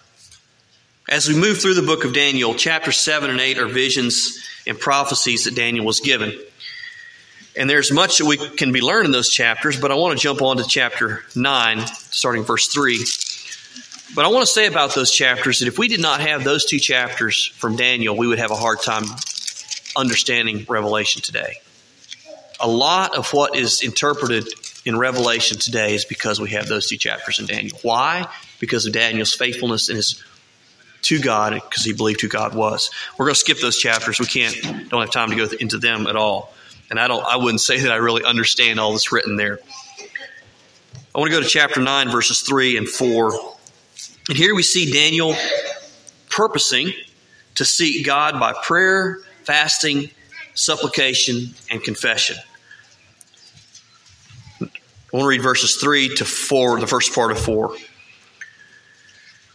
As 1.09 1.29
we 1.29 1.35
move 1.35 1.61
through 1.61 1.75
the 1.75 1.83
book 1.83 2.05
of 2.05 2.15
Daniel, 2.15 2.55
chapter 2.55 2.91
7 2.91 3.29
and 3.31 3.41
8 3.41 3.59
are 3.59 3.67
visions 3.67 4.43
and 4.67 4.79
prophecies 4.79 5.45
that 5.45 5.55
Daniel 5.55 5.85
was 5.85 6.01
given. 6.01 6.39
And 7.57 7.69
there's 7.69 7.93
much 7.93 8.19
that 8.19 8.25
we 8.25 8.37
can 8.37 8.73
be 8.73 8.81
learned 8.81 9.07
in 9.07 9.13
those 9.13 9.29
chapters, 9.29 9.79
but 9.79 9.91
I 9.91 9.95
want 9.95 10.19
to 10.19 10.23
jump 10.23 10.43
on 10.43 10.57
to 10.57 10.65
chapter 10.65 11.23
9, 11.37 11.87
starting 12.11 12.43
verse 12.43 12.69
3. 12.69 13.05
But 14.15 14.25
I 14.25 14.29
want 14.29 14.47
to 14.47 14.53
say 14.53 14.67
about 14.67 14.95
those 14.95 15.11
chapters 15.11 15.59
that 15.59 15.67
if 15.67 15.79
we 15.79 15.89
did 15.89 16.01
not 16.01 16.21
have 16.21 16.45
those 16.45 16.65
two 16.65 16.79
chapters 16.79 17.47
from 17.47 17.75
Daniel, 17.75 18.17
we 18.17 18.29
would 18.29 18.39
have 18.39 18.53
a 18.53 18.57
hard 18.57 18.81
time 18.81 19.05
understanding 19.97 20.65
Revelation 20.69 21.21
today. 21.21 21.57
A 22.61 22.69
lot 22.69 23.17
of 23.17 23.33
what 23.33 23.57
is 23.57 23.83
interpreted 23.83 24.49
in 24.85 24.97
Revelation 24.97 25.59
today 25.59 25.95
is 25.95 26.05
because 26.05 26.41
we 26.41 26.51
have 26.51 26.69
those 26.69 26.87
two 26.87 26.97
chapters 26.97 27.41
in 27.41 27.47
Daniel. 27.47 27.77
Why? 27.83 28.29
Because 28.61 28.87
of 28.87 28.93
Daniel's 28.93 29.35
faithfulness 29.35 29.89
and 29.89 29.97
his 29.97 30.23
to 31.03 31.21
God, 31.21 31.55
because 31.55 31.85
he 31.85 31.93
believed 31.93 32.23
who 32.23 32.29
God 32.29 32.55
was. 32.55 32.91
We're 33.19 33.27
going 33.27 33.35
to 33.35 33.41
skip 33.41 33.61
those 33.61 33.77
chapters. 33.77 34.19
We 34.19 34.27
can't, 34.27 34.89
don't 34.89 35.03
have 35.03 35.11
time 35.11 35.31
to 35.31 35.37
go 35.37 35.49
into 35.61 35.79
them 35.79 36.07
at 36.07 36.17
all. 36.17 36.55
And 36.89 36.99
I 36.99 37.09
don't, 37.09 37.23
I 37.25 37.37
wouldn't 37.37 37.61
say 37.61 37.81
that 37.81 37.93
I 37.93 37.97
really 37.97 38.25
understand 38.25 38.81
all 38.81 38.93
that's 38.93 39.13
written 39.13 39.37
there. 39.37 39.59
I 41.15 41.19
want 41.19 41.31
to 41.31 41.37
go 41.37 41.43
to 41.43 41.49
chapter 41.49 41.81
9, 41.81 42.11
verses 42.11 42.41
3 42.41 42.79
and 42.79 42.89
4. 42.89 43.54
And 44.29 44.39
here 44.39 44.55
we 44.55 44.63
see 44.63 44.91
Daniel 44.91 45.35
purposing 46.31 46.93
to 47.57 47.65
seek 47.65 48.05
God 48.07 48.41
by 48.41 48.55
prayer, 48.63 49.19
fasting, 49.45 50.11
supplication, 50.55 51.55
and 51.71 51.83
confession. 51.83 52.37
I 54.61 55.17
want 55.17 55.25
to 55.25 55.29
read 55.29 55.43
verses 55.43 55.77
3 55.77 56.17
to 56.17 56.25
4, 56.25 56.81
the 56.81 56.87
first 56.87 57.15
part 57.15 57.31
of 57.31 57.39
4. 57.39 57.77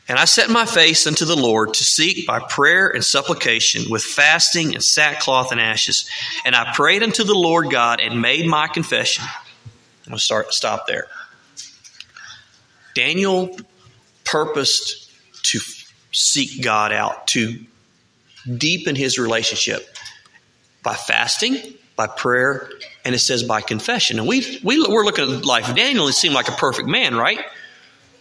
And 0.07 0.17
I 0.17 0.25
set 0.25 0.49
my 0.49 0.65
face 0.65 1.05
unto 1.05 1.25
the 1.25 1.35
Lord 1.35 1.73
to 1.75 1.83
seek 1.83 2.25
by 2.25 2.39
prayer 2.39 2.89
and 2.89 3.03
supplication 3.03 3.91
with 3.91 4.03
fasting 4.03 4.73
and 4.73 4.83
sackcloth 4.83 5.51
and 5.51 5.59
ashes. 5.59 6.09
And 6.45 6.55
I 6.55 6.73
prayed 6.73 7.03
unto 7.03 7.23
the 7.23 7.35
Lord 7.35 7.69
God 7.69 7.99
and 7.99 8.21
made 8.21 8.47
my 8.47 8.67
confession. 8.67 9.23
I'm 9.25 10.11
going 10.11 10.17
to 10.17 10.23
start, 10.23 10.53
stop 10.53 10.87
there. 10.87 11.07
Daniel 12.95 13.55
purposed 14.23 15.11
to 15.43 15.59
seek 16.11 16.63
God 16.63 16.91
out, 16.91 17.27
to 17.27 17.59
deepen 18.57 18.95
his 18.95 19.19
relationship 19.19 19.95
by 20.83 20.95
fasting, 20.95 21.57
by 21.95 22.07
prayer, 22.07 22.69
and 23.03 23.13
it 23.13 23.19
says 23.19 23.43
by 23.43 23.61
confession. 23.61 24.19
And 24.19 24.27
we, 24.27 24.59
we, 24.63 24.81
we're 24.87 25.05
looking 25.05 25.31
at 25.31 25.45
life 25.45 25.69
of 25.69 25.75
Daniel, 25.75 26.07
he 26.07 26.13
seemed 26.13 26.35
like 26.35 26.47
a 26.47 26.53
perfect 26.53 26.87
man, 26.87 27.15
right? 27.15 27.39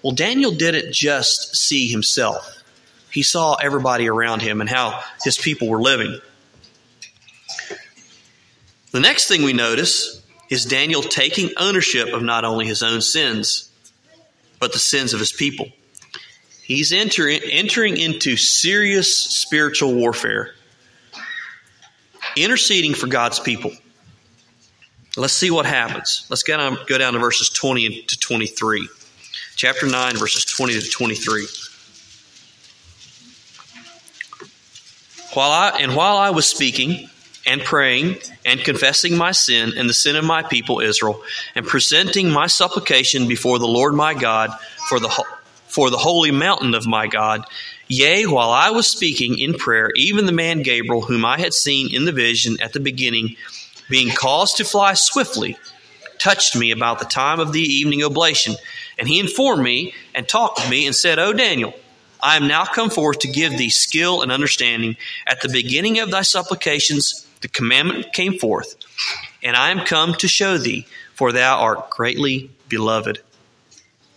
Well, 0.02 0.12
Daniel 0.14 0.52
didn't 0.52 0.92
just 0.92 1.56
see 1.56 1.88
himself, 1.88 2.62
he 3.10 3.22
saw 3.22 3.54
everybody 3.54 4.08
around 4.08 4.42
him 4.42 4.60
and 4.60 4.68
how 4.68 5.00
his 5.24 5.38
people 5.38 5.68
were 5.68 5.80
living. 5.80 6.20
The 8.90 9.00
next 9.00 9.28
thing 9.28 9.42
we 9.42 9.52
notice 9.52 10.22
is 10.50 10.64
Daniel 10.64 11.02
taking 11.02 11.50
ownership 11.56 12.08
of 12.08 12.22
not 12.22 12.44
only 12.44 12.66
his 12.66 12.82
own 12.82 13.00
sins, 13.00 13.70
but 14.60 14.72
the 14.72 14.78
sins 14.78 15.14
of 15.14 15.20
his 15.20 15.32
people. 15.32 15.68
He's 16.68 16.92
entering, 16.92 17.40
entering 17.50 17.96
into 17.96 18.36
serious 18.36 19.16
spiritual 19.16 19.94
warfare, 19.94 20.54
interceding 22.36 22.92
for 22.92 23.06
God's 23.06 23.40
people. 23.40 23.72
Let's 25.16 25.32
see 25.32 25.50
what 25.50 25.64
happens. 25.64 26.26
Let's 26.28 26.42
go 26.42 26.58
down, 26.58 26.76
go 26.86 26.98
down 26.98 27.14
to 27.14 27.20
verses 27.20 27.48
20 27.48 28.02
to 28.02 28.18
23. 28.18 28.86
Chapter 29.56 29.86
9, 29.86 30.16
verses 30.18 30.44
20 30.44 30.78
to 30.78 30.90
23. 30.90 31.46
While 35.32 35.50
I, 35.50 35.78
and 35.80 35.96
while 35.96 36.18
I 36.18 36.28
was 36.28 36.46
speaking 36.46 37.08
and 37.46 37.62
praying 37.62 38.18
and 38.44 38.60
confessing 38.60 39.16
my 39.16 39.32
sin 39.32 39.72
and 39.74 39.88
the 39.88 39.94
sin 39.94 40.16
of 40.16 40.24
my 40.24 40.42
people 40.42 40.80
Israel, 40.80 41.22
and 41.54 41.66
presenting 41.66 42.28
my 42.28 42.46
supplication 42.46 43.26
before 43.26 43.58
the 43.58 43.66
Lord 43.66 43.94
my 43.94 44.12
God 44.12 44.50
for 44.90 45.00
the 45.00 45.08
for 45.78 45.90
the 45.90 45.96
holy 45.96 46.32
mountain 46.32 46.74
of 46.74 46.88
my 46.88 47.06
God. 47.06 47.44
Yea, 47.86 48.26
while 48.26 48.50
I 48.50 48.70
was 48.70 48.88
speaking 48.88 49.38
in 49.38 49.54
prayer, 49.54 49.92
even 49.94 50.26
the 50.26 50.32
man 50.32 50.62
Gabriel, 50.62 51.02
whom 51.02 51.24
I 51.24 51.38
had 51.38 51.54
seen 51.54 51.94
in 51.94 52.04
the 52.04 52.10
vision 52.10 52.56
at 52.60 52.72
the 52.72 52.80
beginning, 52.80 53.36
being 53.88 54.12
caused 54.12 54.56
to 54.56 54.64
fly 54.64 54.94
swiftly, 54.94 55.56
touched 56.18 56.56
me 56.56 56.72
about 56.72 56.98
the 56.98 57.04
time 57.04 57.38
of 57.38 57.52
the 57.52 57.62
evening 57.62 58.02
oblation. 58.02 58.56
And 58.98 59.06
he 59.06 59.20
informed 59.20 59.62
me 59.62 59.94
and 60.16 60.26
talked 60.26 60.58
with 60.58 60.68
me 60.68 60.84
and 60.84 60.96
said, 60.96 61.20
O 61.20 61.32
Daniel, 61.32 61.72
I 62.20 62.34
am 62.34 62.48
now 62.48 62.64
come 62.64 62.90
forth 62.90 63.20
to 63.20 63.28
give 63.28 63.56
thee 63.56 63.70
skill 63.70 64.22
and 64.22 64.32
understanding. 64.32 64.96
At 65.28 65.42
the 65.42 65.48
beginning 65.48 66.00
of 66.00 66.10
thy 66.10 66.22
supplications, 66.22 67.24
the 67.40 67.46
commandment 67.46 68.12
came 68.12 68.36
forth, 68.36 68.74
and 69.44 69.54
I 69.54 69.70
am 69.70 69.86
come 69.86 70.14
to 70.14 70.26
show 70.26 70.58
thee, 70.58 70.88
for 71.14 71.30
thou 71.30 71.60
art 71.60 71.90
greatly 71.90 72.50
beloved. 72.68 73.20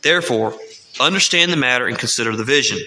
Therefore, 0.01 0.57
understand 0.99 1.51
the 1.51 1.57
matter 1.57 1.87
and 1.87 1.97
consider 1.97 2.35
the 2.35 2.43
vision. 2.43 2.79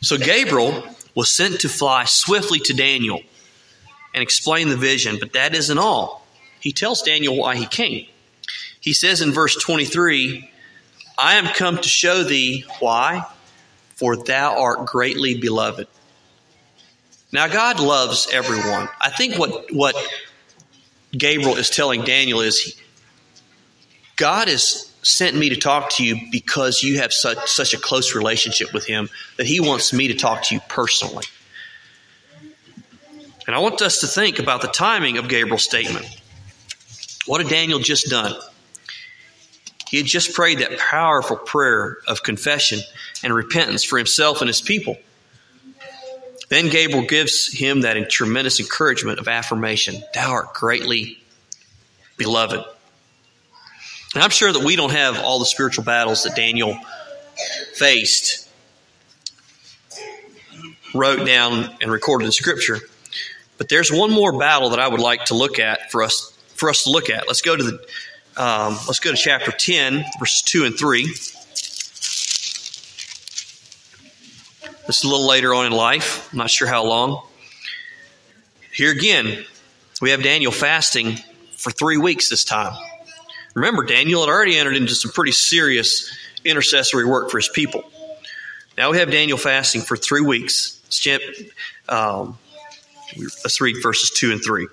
So 0.00 0.18
Gabriel 0.18 0.84
was 1.14 1.34
sent 1.34 1.60
to 1.60 1.68
fly 1.68 2.04
swiftly 2.04 2.58
to 2.60 2.74
Daniel 2.74 3.20
and 4.12 4.22
explain 4.22 4.68
the 4.68 4.76
vision, 4.76 5.16
but 5.18 5.32
that 5.32 5.54
isn't 5.54 5.78
all. 5.78 6.26
He 6.60 6.72
tells 6.72 7.02
Daniel 7.02 7.36
why 7.36 7.56
he 7.56 7.66
came. 7.66 8.06
He 8.80 8.92
says 8.92 9.22
in 9.22 9.32
verse 9.32 9.56
23, 9.56 10.50
I 11.16 11.34
am 11.36 11.46
come 11.46 11.78
to 11.78 11.88
show 11.88 12.22
thee 12.22 12.64
why, 12.80 13.24
for 13.96 14.16
thou 14.16 14.60
art 14.60 14.86
greatly 14.86 15.38
beloved. 15.38 15.86
Now, 17.32 17.48
God 17.48 17.80
loves 17.80 18.28
everyone. 18.32 18.88
I 19.00 19.10
think 19.10 19.38
what, 19.38 19.72
what 19.72 19.96
Gabriel 21.12 21.56
is 21.56 21.70
telling 21.70 22.02
Daniel 22.02 22.40
is 22.40 22.80
God 24.16 24.48
has 24.48 24.92
sent 25.02 25.36
me 25.36 25.50
to 25.50 25.56
talk 25.56 25.90
to 25.90 26.04
you 26.04 26.28
because 26.30 26.82
you 26.82 26.98
have 26.98 27.12
such, 27.12 27.50
such 27.50 27.74
a 27.74 27.78
close 27.78 28.14
relationship 28.14 28.72
with 28.72 28.86
Him 28.86 29.08
that 29.36 29.46
He 29.46 29.60
wants 29.60 29.92
me 29.92 30.08
to 30.08 30.14
talk 30.14 30.42
to 30.44 30.54
you 30.54 30.60
personally. 30.68 31.24
And 33.46 33.54
I 33.54 33.58
want 33.58 33.82
us 33.82 34.00
to 34.00 34.06
think 34.06 34.38
about 34.38 34.62
the 34.62 34.68
timing 34.68 35.18
of 35.18 35.28
Gabriel's 35.28 35.64
statement. 35.64 36.06
What 37.26 37.42
had 37.42 37.50
Daniel 37.50 37.78
just 37.78 38.08
done? 38.08 38.34
He 39.88 39.98
had 39.98 40.06
just 40.06 40.34
prayed 40.34 40.58
that 40.58 40.78
powerful 40.78 41.36
prayer 41.36 41.98
of 42.08 42.22
confession 42.22 42.80
and 43.22 43.34
repentance 43.34 43.84
for 43.84 43.98
himself 43.98 44.40
and 44.40 44.48
his 44.48 44.60
people. 44.60 44.96
Then 46.48 46.68
Gabriel 46.68 47.06
gives 47.06 47.52
him 47.52 47.82
that 47.82 48.10
tremendous 48.10 48.60
encouragement 48.60 49.18
of 49.18 49.28
affirmation 49.28 50.02
Thou 50.14 50.30
art 50.30 50.54
greatly 50.54 51.18
beloved. 52.16 52.64
And 54.14 54.22
I'm 54.22 54.30
sure 54.30 54.52
that 54.52 54.62
we 54.62 54.76
don't 54.76 54.92
have 54.92 55.18
all 55.18 55.38
the 55.40 55.46
spiritual 55.46 55.84
battles 55.84 56.22
that 56.22 56.36
Daniel 56.36 56.78
faced, 57.74 58.48
wrote 60.94 61.26
down, 61.26 61.74
and 61.80 61.90
recorded 61.90 62.26
in 62.26 62.32
Scripture. 62.32 62.78
But 63.58 63.68
there's 63.68 63.90
one 63.90 64.10
more 64.10 64.36
battle 64.36 64.70
that 64.70 64.78
I 64.78 64.86
would 64.86 65.00
like 65.00 65.26
to 65.26 65.34
look 65.34 65.58
at 65.58 65.90
for 65.90 66.02
us 66.02 66.30
for 66.54 66.70
us 66.70 66.84
to 66.84 66.90
look 66.90 67.10
at. 67.10 67.26
Let's 67.26 67.42
go 67.42 67.56
to 67.56 67.62
the 67.62 67.72
um, 68.36 68.78
let's 68.86 69.00
go 69.00 69.10
to 69.10 69.16
chapter 69.16 69.50
10, 69.50 70.04
verses 70.18 70.42
2 70.42 70.64
and 70.64 70.78
3. 70.78 71.06
This 74.86 74.98
is 74.98 75.04
a 75.04 75.08
little 75.08 75.26
later 75.26 75.54
on 75.54 75.66
in 75.66 75.72
life. 75.72 76.28
I'm 76.32 76.38
not 76.38 76.50
sure 76.50 76.68
how 76.68 76.84
long. 76.84 77.22
Here 78.72 78.90
again, 78.90 79.44
we 80.00 80.10
have 80.10 80.22
Daniel 80.22 80.52
fasting 80.52 81.16
for 81.56 81.70
three 81.70 81.96
weeks 81.96 82.28
this 82.28 82.44
time. 82.44 82.74
Remember, 83.54 83.84
Daniel 83.84 84.20
had 84.20 84.30
already 84.30 84.56
entered 84.56 84.76
into 84.76 84.94
some 84.94 85.12
pretty 85.12 85.32
serious 85.32 86.12
intercessory 86.44 87.04
work 87.04 87.30
for 87.30 87.38
his 87.38 87.48
people. 87.48 87.84
Now 88.76 88.90
we 88.90 88.98
have 88.98 89.10
Daniel 89.10 89.38
fasting 89.38 89.80
for 89.80 89.96
three 89.96 90.20
weeks. 90.20 90.80
Um, 91.88 92.38
let's 93.16 93.60
read 93.60 93.76
verses 93.82 94.10
2 94.10 94.32
and 94.32 94.42
3. 94.44 94.66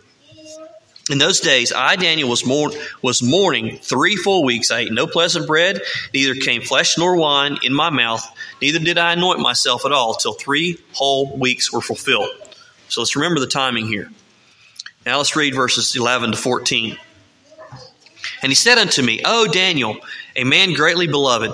In 1.10 1.17
those 1.17 1.39
days, 1.39 1.74
I, 1.74 1.96
Daniel, 1.96 2.30
was, 2.30 2.44
was 3.02 3.22
mourning 3.22 3.78
three 3.78 4.15
full 4.15 4.44
weeks. 4.44 4.72
I 4.72 4.82
ate 4.82 4.94
no 4.94 5.08
pleasant 5.08 5.48
bread, 5.48 5.82
neither 6.13 6.36
came 6.36 6.62
flesh 6.62 6.98
nor 6.98 7.15
wine 7.17 7.58
in 7.63 7.74
my 7.74 7.89
mouth, 7.89 8.26
neither 8.62 8.80
did 8.80 8.98
I 8.98 9.13
anoint 9.13 9.39
myself 9.39 9.86
at 9.86 9.91
all, 9.91 10.13
till 10.13 10.34
three 10.34 10.80
whole 10.94 11.38
weeks 11.38 11.74
were 11.74 11.82
fulfilled. 11.82 12.30
So 12.88 13.02
let's 13.02 13.15
remember 13.15 13.39
the 13.39 13.48
timing 13.48 13.88
here. 13.88 14.10
Now 15.06 15.17
let's 15.17 15.36
read 15.36 15.56
verses 15.56 15.96
11 15.96 16.32
to 16.32 16.38
14. 16.38 16.98
And 18.42 18.50
he 18.52 18.56
said 18.56 18.78
unto 18.78 19.02
me, 19.02 19.22
O 19.26 19.48
Daniel, 19.48 19.98
a 20.36 20.44
man 20.44 20.74
greatly 20.74 21.08
beloved, 21.08 21.52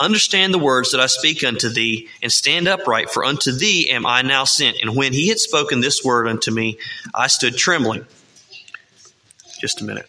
understand 0.00 0.52
the 0.52 0.58
words 0.58 0.92
that 0.92 1.00
I 1.00 1.06
speak 1.06 1.44
unto 1.44 1.68
thee, 1.68 2.08
and 2.22 2.32
stand 2.32 2.68
upright, 2.68 3.10
for 3.10 3.24
unto 3.24 3.52
thee 3.52 3.90
am 3.90 4.06
I 4.06 4.22
now 4.22 4.44
sent. 4.44 4.78
And 4.80 4.96
when 4.96 5.12
he 5.12 5.28
had 5.28 5.38
spoken 5.38 5.80
this 5.80 6.04
word 6.04 6.26
unto 6.26 6.50
me, 6.50 6.78
I 7.14 7.26
stood 7.26 7.56
trembling. 7.56 8.06
Just 9.60 9.80
a 9.80 9.84
minute. 9.84 10.08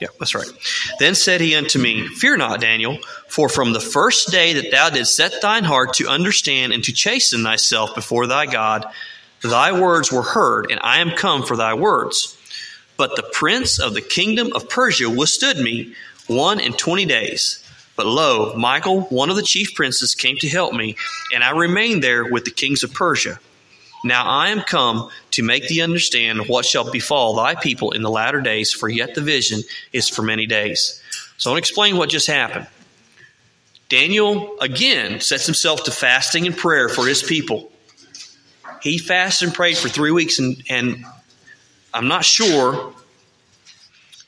Yeah, 0.00 0.08
that's 0.18 0.34
right. 0.34 0.50
Then 0.98 1.14
said 1.14 1.40
he 1.40 1.54
unto 1.54 1.78
me, 1.78 2.08
Fear 2.08 2.38
not, 2.38 2.60
Daniel, 2.60 2.98
for 3.28 3.48
from 3.48 3.72
the 3.72 3.80
first 3.80 4.30
day 4.30 4.54
that 4.54 4.70
thou 4.72 4.90
didst 4.90 5.16
set 5.16 5.40
thine 5.40 5.64
heart 5.64 5.94
to 5.94 6.08
understand 6.08 6.72
and 6.72 6.82
to 6.84 6.92
chasten 6.92 7.44
thyself 7.44 7.94
before 7.94 8.26
thy 8.26 8.46
God, 8.46 8.86
thy 9.42 9.78
words 9.78 10.10
were 10.10 10.22
heard, 10.22 10.70
and 10.70 10.80
I 10.82 10.98
am 10.98 11.12
come 11.12 11.44
for 11.44 11.56
thy 11.56 11.74
words. 11.74 12.36
But 12.96 13.16
the 13.16 13.28
prince 13.32 13.78
of 13.80 13.94
the 13.94 14.00
kingdom 14.00 14.52
of 14.54 14.68
Persia 14.68 15.10
withstood 15.10 15.58
me 15.58 15.94
one 16.26 16.60
and 16.60 16.78
twenty 16.78 17.04
days. 17.04 17.60
But 17.96 18.06
lo, 18.06 18.54
Michael, 18.56 19.02
one 19.02 19.30
of 19.30 19.36
the 19.36 19.42
chief 19.42 19.74
princes, 19.74 20.14
came 20.14 20.36
to 20.38 20.48
help 20.48 20.74
me, 20.74 20.96
and 21.32 21.44
I 21.44 21.50
remained 21.50 22.02
there 22.02 22.24
with 22.24 22.44
the 22.44 22.50
kings 22.50 22.82
of 22.82 22.92
Persia. 22.92 23.38
Now 24.04 24.26
I 24.26 24.50
am 24.50 24.60
come 24.60 25.10
to 25.30 25.42
make 25.42 25.68
thee 25.68 25.80
understand 25.80 26.48
what 26.48 26.66
shall 26.66 26.90
befall 26.90 27.34
thy 27.34 27.54
people 27.54 27.92
in 27.92 28.02
the 28.02 28.10
latter 28.10 28.40
days, 28.40 28.72
for 28.72 28.88
yet 28.88 29.14
the 29.14 29.20
vision 29.20 29.62
is 29.92 30.08
for 30.08 30.22
many 30.22 30.46
days. 30.46 31.00
So 31.36 31.50
I 31.50 31.54
want 31.54 31.64
to 31.64 31.68
explain 31.68 31.96
what 31.96 32.10
just 32.10 32.26
happened. 32.26 32.66
Daniel 33.88 34.56
again 34.60 35.20
sets 35.20 35.46
himself 35.46 35.84
to 35.84 35.90
fasting 35.90 36.46
and 36.46 36.56
prayer 36.56 36.88
for 36.88 37.06
his 37.06 37.22
people. 37.22 37.70
He 38.82 38.98
fasted 38.98 39.48
and 39.48 39.54
prayed 39.54 39.78
for 39.78 39.88
three 39.88 40.10
weeks, 40.10 40.38
and, 40.38 40.62
and 40.68 41.04
I'm 41.94 42.08
not 42.08 42.24
sure 42.24 42.92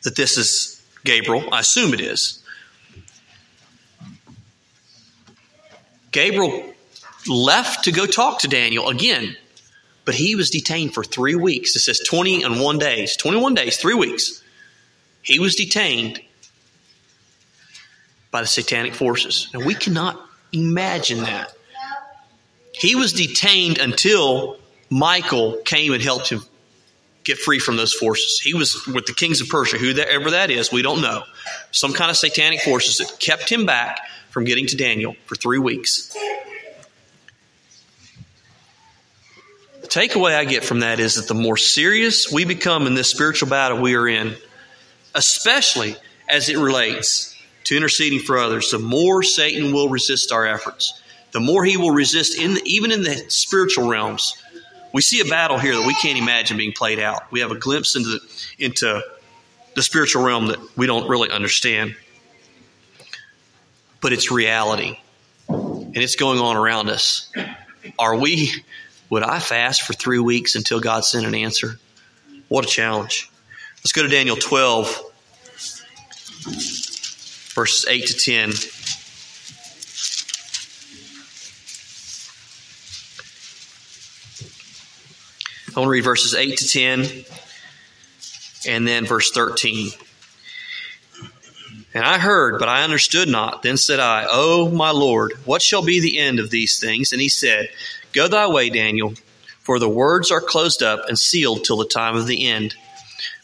that 0.04 0.14
this 0.14 0.38
is 0.38 0.80
Gabriel. 1.04 1.52
I 1.52 1.60
assume 1.60 1.92
it 1.92 2.00
is. 2.00 2.42
Gabriel 6.12 6.72
left 7.28 7.84
to 7.84 7.92
go 7.92 8.06
talk 8.06 8.38
to 8.40 8.48
Daniel 8.48 8.88
again, 8.88 9.36
but 10.04 10.14
he 10.14 10.36
was 10.36 10.48
detained 10.48 10.94
for 10.94 11.02
three 11.02 11.34
weeks. 11.34 11.74
It 11.74 11.80
says 11.80 11.98
20 11.98 12.44
and 12.44 12.60
one 12.60 12.78
days. 12.78 13.16
21 13.16 13.54
days, 13.54 13.76
three 13.76 13.94
weeks. 13.94 14.42
He 15.22 15.40
was 15.40 15.56
detained 15.56 16.20
by 18.30 18.42
the 18.42 18.46
satanic 18.46 18.94
forces. 18.94 19.50
And 19.52 19.66
we 19.66 19.74
cannot 19.74 20.20
imagine 20.52 21.22
that. 21.22 21.52
He 22.72 22.94
was 22.94 23.12
detained 23.12 23.78
until 23.78 24.58
Michael 24.88 25.56
came 25.64 25.92
and 25.92 26.02
helped 26.02 26.28
him 26.28 26.42
get 27.26 27.38
free 27.38 27.58
from 27.58 27.76
those 27.76 27.92
forces. 27.92 28.40
He 28.40 28.54
was 28.54 28.86
with 28.86 29.06
the 29.06 29.12
kings 29.12 29.40
of 29.40 29.48
Persia, 29.48 29.76
whoever 29.76 30.30
that 30.30 30.50
is, 30.50 30.70
we 30.70 30.80
don't 30.80 31.02
know. 31.02 31.24
Some 31.72 31.92
kind 31.92 32.08
of 32.10 32.16
satanic 32.16 32.60
forces 32.60 32.98
that 32.98 33.18
kept 33.18 33.50
him 33.50 33.66
back 33.66 33.98
from 34.30 34.44
getting 34.44 34.66
to 34.68 34.76
Daniel 34.76 35.16
for 35.26 35.34
three 35.34 35.58
weeks. 35.58 36.16
The 39.82 39.88
takeaway 39.88 40.36
I 40.36 40.44
get 40.44 40.64
from 40.64 40.80
that 40.80 41.00
is 41.00 41.16
that 41.16 41.26
the 41.26 41.34
more 41.34 41.56
serious 41.56 42.30
we 42.30 42.44
become 42.44 42.86
in 42.86 42.94
this 42.94 43.10
spiritual 43.10 43.48
battle 43.48 43.80
we 43.80 43.96
are 43.96 44.06
in, 44.06 44.36
especially 45.14 45.96
as 46.28 46.48
it 46.48 46.58
relates 46.58 47.34
to 47.64 47.76
interceding 47.76 48.20
for 48.20 48.38
others, 48.38 48.70
the 48.70 48.78
more 48.78 49.24
Satan 49.24 49.72
will 49.72 49.88
resist 49.88 50.30
our 50.30 50.46
efforts. 50.46 51.02
The 51.32 51.40
more 51.40 51.64
he 51.64 51.76
will 51.76 51.90
resist, 51.90 52.38
in 52.38 52.54
the, 52.54 52.62
even 52.64 52.92
in 52.92 53.02
the 53.02 53.16
spiritual 53.28 53.88
realms, 53.88 54.34
we 54.96 55.02
see 55.02 55.20
a 55.20 55.26
battle 55.26 55.58
here 55.58 55.74
that 55.76 55.86
we 55.86 55.92
can't 55.92 56.16
imagine 56.16 56.56
being 56.56 56.72
played 56.72 56.98
out. 56.98 57.30
We 57.30 57.40
have 57.40 57.50
a 57.50 57.58
glimpse 57.58 57.96
into 57.96 58.08
the, 58.08 58.20
into 58.58 59.02
the 59.74 59.82
spiritual 59.82 60.24
realm 60.24 60.46
that 60.46 60.58
we 60.74 60.86
don't 60.86 61.06
really 61.06 61.30
understand. 61.30 61.94
But 64.00 64.14
it's 64.14 64.30
reality. 64.30 64.98
And 65.50 65.98
it's 65.98 66.16
going 66.16 66.38
on 66.38 66.56
around 66.56 66.88
us. 66.88 67.30
Are 67.98 68.16
we, 68.16 68.50
would 69.10 69.22
I 69.22 69.38
fast 69.38 69.82
for 69.82 69.92
three 69.92 70.18
weeks 70.18 70.54
until 70.54 70.80
God 70.80 71.04
sent 71.04 71.26
an 71.26 71.34
answer? 71.34 71.78
What 72.48 72.64
a 72.64 72.68
challenge. 72.68 73.30
Let's 73.80 73.92
go 73.92 74.02
to 74.02 74.08
Daniel 74.08 74.36
12, 74.36 74.98
verses 77.54 77.84
8 77.86 78.06
to 78.06 78.14
10. 78.14 78.52
I 85.76 85.80
want 85.80 85.88
to 85.88 85.92
read 85.92 86.04
verses 86.04 86.34
8 86.34 86.56
to 86.56 86.66
10 86.66 87.24
and 88.66 88.88
then 88.88 89.04
verse 89.04 89.30
13. 89.30 89.90
And 91.92 92.02
I 92.02 92.16
heard, 92.16 92.58
but 92.58 92.70
I 92.70 92.82
understood 92.82 93.28
not. 93.28 93.62
Then 93.62 93.76
said 93.76 94.00
I, 94.00 94.24
O 94.26 94.70
my 94.70 94.90
Lord, 94.90 95.34
what 95.44 95.60
shall 95.60 95.84
be 95.84 96.00
the 96.00 96.18
end 96.18 96.40
of 96.40 96.48
these 96.48 96.78
things? 96.78 97.12
And 97.12 97.20
he 97.20 97.28
said, 97.28 97.68
Go 98.14 98.26
thy 98.26 98.48
way, 98.48 98.70
Daniel, 98.70 99.12
for 99.60 99.78
the 99.78 99.88
words 99.88 100.30
are 100.30 100.40
closed 100.40 100.82
up 100.82 101.08
and 101.08 101.18
sealed 101.18 101.64
till 101.64 101.76
the 101.76 101.84
time 101.84 102.16
of 102.16 102.26
the 102.26 102.46
end. 102.48 102.74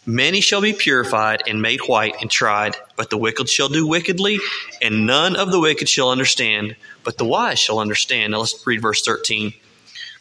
Many 0.07 0.41
shall 0.41 0.63
be 0.63 0.73
purified 0.73 1.43
and 1.47 1.61
made 1.61 1.81
white 1.81 2.17
and 2.23 2.31
tried, 2.31 2.77
but 2.97 3.11
the 3.11 3.19
wicked 3.19 3.51
shall 3.51 3.69
do 3.69 3.87
wickedly, 3.87 4.39
and 4.81 5.07
none 5.07 5.37
of 5.37 5.53
the 5.53 5.61
wicked 5.61 5.89
shall 5.89 6.11
understand, 6.11 6.77
but 7.05 7.19
the 7.19 7.27
wise 7.27 7.59
shall 7.59 7.79
understand. 7.79 8.33
Now 8.33 8.39
let's 8.39 8.67
read 8.67 8.81
verse 8.81 9.03
13. 9.03 9.53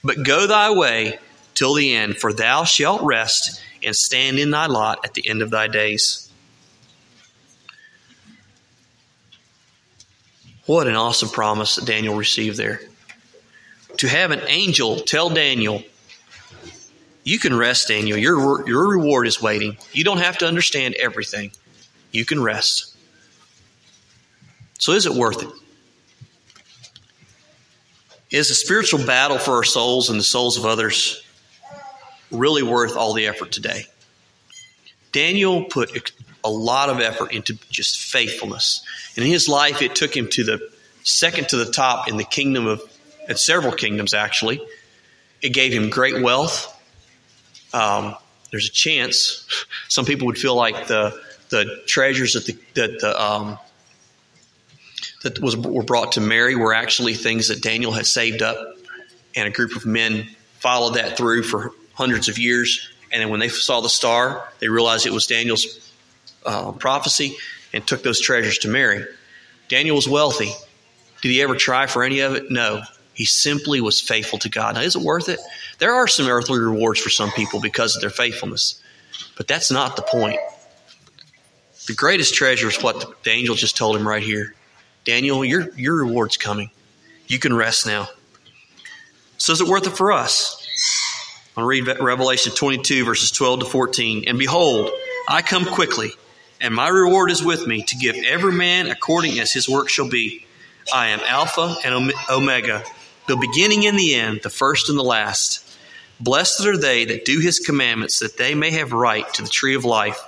But 0.03 0.23
go 0.23 0.45
thy 0.45 0.71
way 0.71 1.19
till 1.61 1.75
the 1.75 1.93
end, 1.93 2.17
for 2.17 2.33
thou 2.33 2.63
shalt 2.63 3.03
rest 3.03 3.61
and 3.83 3.95
stand 3.95 4.39
in 4.39 4.49
thy 4.49 4.65
lot 4.65 4.97
at 5.05 5.13
the 5.13 5.29
end 5.29 5.43
of 5.43 5.51
thy 5.51 5.67
days. 5.67 6.27
What 10.65 10.87
an 10.87 10.95
awesome 10.95 11.29
promise 11.29 11.75
that 11.75 11.85
Daniel 11.85 12.15
received 12.15 12.57
there. 12.57 12.81
To 13.97 14.07
have 14.07 14.31
an 14.31 14.41
angel 14.47 15.01
tell 15.01 15.29
Daniel, 15.29 15.83
you 17.23 17.37
can 17.37 17.55
rest, 17.55 17.89
Daniel. 17.89 18.17
Your, 18.17 18.67
your 18.67 18.87
reward 18.89 19.27
is 19.27 19.39
waiting. 19.39 19.77
You 19.91 20.03
don't 20.03 20.17
have 20.17 20.39
to 20.39 20.47
understand 20.47 20.95
everything. 20.95 21.51
You 22.11 22.25
can 22.25 22.41
rest. 22.41 22.97
So, 24.79 24.93
is 24.93 25.05
it 25.05 25.13
worth 25.13 25.43
it? 25.43 25.49
Is 28.31 28.49
a 28.49 28.55
spiritual 28.55 29.05
battle 29.05 29.37
for 29.37 29.57
our 29.57 29.63
souls 29.63 30.09
and 30.09 30.17
the 30.17 30.23
souls 30.23 30.57
of 30.57 30.65
others 30.65 31.23
really 32.31 32.63
worth 32.63 32.95
all 32.95 33.13
the 33.13 33.27
effort 33.27 33.51
today? 33.51 33.85
Daniel 35.11 35.65
put 35.65 36.11
a 36.43 36.49
lot 36.49 36.89
of 36.89 36.99
effort 36.99 37.33
into 37.33 37.57
just 37.69 37.99
faithfulness. 37.99 38.83
And 39.15 39.25
in 39.25 39.31
his 39.31 39.47
life, 39.47 39.81
it 39.81 39.95
took 39.95 40.15
him 40.15 40.29
to 40.29 40.43
the 40.43 40.71
second 41.03 41.49
to 41.49 41.57
the 41.57 41.71
top 41.71 42.07
in 42.07 42.17
the 42.17 42.23
kingdom 42.23 42.67
of, 42.67 42.81
at 43.27 43.39
several 43.39 43.73
kingdoms 43.73 44.13
actually. 44.13 44.61
It 45.41 45.49
gave 45.49 45.73
him 45.73 45.89
great 45.89 46.21
wealth. 46.21 46.67
Um, 47.73 48.15
there's 48.51 48.67
a 48.67 48.71
chance 48.71 49.47
some 49.87 50.05
people 50.05 50.27
would 50.27 50.37
feel 50.37 50.55
like 50.55 50.87
the 50.87 51.19
the 51.49 51.81
treasures 51.85 52.33
that 52.33 52.45
the 52.45 52.57
that 52.75 52.99
the 52.99 53.21
um, 53.21 53.57
that 55.23 55.39
was 55.39 55.55
were 55.55 55.83
brought 55.83 56.13
to 56.13 56.21
Mary 56.21 56.55
were 56.55 56.73
actually 56.73 57.13
things 57.13 57.47
that 57.47 57.61
Daniel 57.61 57.91
had 57.91 58.05
saved 58.05 58.41
up, 58.41 58.57
and 59.35 59.47
a 59.47 59.51
group 59.51 59.75
of 59.75 59.85
men 59.85 60.27
followed 60.59 60.95
that 60.95 61.17
through 61.17 61.43
for 61.43 61.71
hundreds 61.93 62.27
of 62.29 62.37
years. 62.37 62.89
And 63.11 63.21
then 63.21 63.29
when 63.29 63.39
they 63.39 63.49
saw 63.49 63.81
the 63.81 63.89
star, 63.89 64.47
they 64.59 64.69
realized 64.69 65.05
it 65.05 65.13
was 65.13 65.27
Daniel's 65.27 65.91
uh, 66.45 66.71
prophecy 66.71 67.37
and 67.73 67.85
took 67.85 68.03
those 68.03 68.21
treasures 68.21 68.57
to 68.59 68.67
Mary. 68.67 69.05
Daniel 69.67 69.95
was 69.95 70.07
wealthy. 70.07 70.51
Did 71.21 71.29
he 71.29 71.41
ever 71.41 71.55
try 71.55 71.87
for 71.87 72.03
any 72.03 72.19
of 72.21 72.35
it? 72.35 72.49
No. 72.49 72.81
He 73.13 73.25
simply 73.25 73.81
was 73.81 73.99
faithful 73.99 74.39
to 74.39 74.49
God. 74.49 74.75
Now, 74.75 74.81
is 74.81 74.95
it 74.95 75.01
worth 75.01 75.29
it? 75.29 75.39
There 75.79 75.93
are 75.93 76.07
some 76.07 76.27
earthly 76.27 76.59
rewards 76.59 76.99
for 76.99 77.09
some 77.09 77.31
people 77.31 77.59
because 77.59 77.95
of 77.95 78.01
their 78.01 78.09
faithfulness, 78.09 78.81
but 79.37 79.47
that's 79.47 79.71
not 79.71 79.95
the 79.95 80.01
point. 80.01 80.39
The 81.87 81.93
greatest 81.93 82.33
treasure 82.33 82.67
is 82.67 82.81
what 82.81 83.23
the 83.23 83.31
angel 83.31 83.55
just 83.55 83.77
told 83.77 83.95
him 83.95 84.07
right 84.07 84.23
here. 84.23 84.53
Daniel, 85.03 85.43
your, 85.43 85.73
your 85.75 85.95
reward's 85.95 86.37
coming. 86.37 86.69
You 87.27 87.39
can 87.39 87.55
rest 87.55 87.85
now. 87.85 88.07
So 89.37 89.53
is 89.53 89.61
it 89.61 89.67
worth 89.67 89.87
it 89.87 89.97
for 89.97 90.11
us? 90.11 90.57
I'll 91.57 91.65
read 91.65 91.85
Revelation 91.99 92.53
22, 92.53 93.03
verses 93.03 93.31
12 93.31 93.61
to 93.61 93.65
14. 93.65 94.23
And 94.27 94.39
behold, 94.39 94.89
I 95.27 95.41
come 95.41 95.65
quickly, 95.65 96.11
and 96.61 96.73
my 96.73 96.87
reward 96.87 97.29
is 97.29 97.43
with 97.43 97.67
me 97.67 97.83
to 97.83 97.97
give 97.97 98.15
every 98.15 98.53
man 98.53 98.87
according 98.87 99.39
as 99.39 99.51
his 99.51 99.67
work 99.67 99.89
shall 99.89 100.09
be. 100.09 100.45
I 100.93 101.09
am 101.09 101.19
Alpha 101.27 101.75
and 101.83 102.13
Omega, 102.29 102.83
the 103.27 103.35
beginning 103.35 103.85
and 103.85 103.99
the 103.99 104.15
end, 104.15 104.41
the 104.43 104.49
first 104.49 104.89
and 104.89 104.97
the 104.97 105.03
last. 105.03 105.67
Blessed 106.21 106.65
are 106.65 106.77
they 106.77 107.03
that 107.05 107.25
do 107.25 107.39
his 107.39 107.59
commandments, 107.59 108.19
that 108.19 108.37
they 108.37 108.55
may 108.55 108.71
have 108.71 108.93
right 108.93 109.31
to 109.33 109.41
the 109.41 109.49
tree 109.49 109.75
of 109.75 109.83
life 109.83 110.19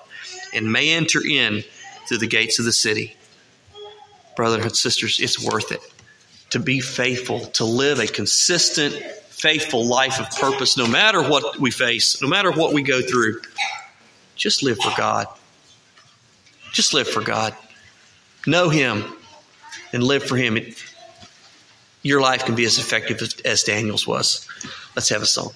and 0.53 0.71
may 0.71 0.91
enter 0.91 1.25
in 1.25 1.63
through 2.07 2.17
the 2.17 2.27
gates 2.27 2.59
of 2.59 2.65
the 2.65 2.73
city. 2.73 3.15
Brothers 4.35 4.65
and 4.65 4.75
sisters, 4.75 5.19
it's 5.21 5.43
worth 5.43 5.71
it 5.71 5.79
to 6.49 6.59
be 6.59 6.81
faithful, 6.81 7.39
to 7.47 7.65
live 7.65 7.99
a 7.99 8.05
consistent, 8.05 8.95
faithful 9.43 9.85
life 9.85 10.21
of 10.21 10.29
purpose, 10.39 10.77
no 10.77 10.87
matter 10.87 11.21
what 11.21 11.59
we 11.59 11.69
face, 11.69 12.21
no 12.21 12.29
matter 12.29 12.49
what 12.49 12.71
we 12.71 12.81
go 12.81 13.01
through. 13.01 13.41
Just 14.37 14.63
live 14.63 14.77
for 14.77 14.93
God. 14.95 15.27
Just 16.71 16.93
live 16.93 17.09
for 17.09 17.21
God. 17.21 17.53
Know 18.47 18.69
Him 18.69 19.03
and 19.91 20.01
live 20.01 20.23
for 20.23 20.37
Him. 20.37 20.55
It, 20.55 20.81
your 22.03 22.21
life 22.21 22.45
can 22.45 22.55
be 22.55 22.63
as 22.63 22.77
effective 22.77 23.21
as, 23.21 23.35
as 23.43 23.63
Daniel's 23.63 24.07
was. 24.07 24.47
Let's 24.95 25.09
have 25.09 25.21
a 25.21 25.25
song. 25.25 25.51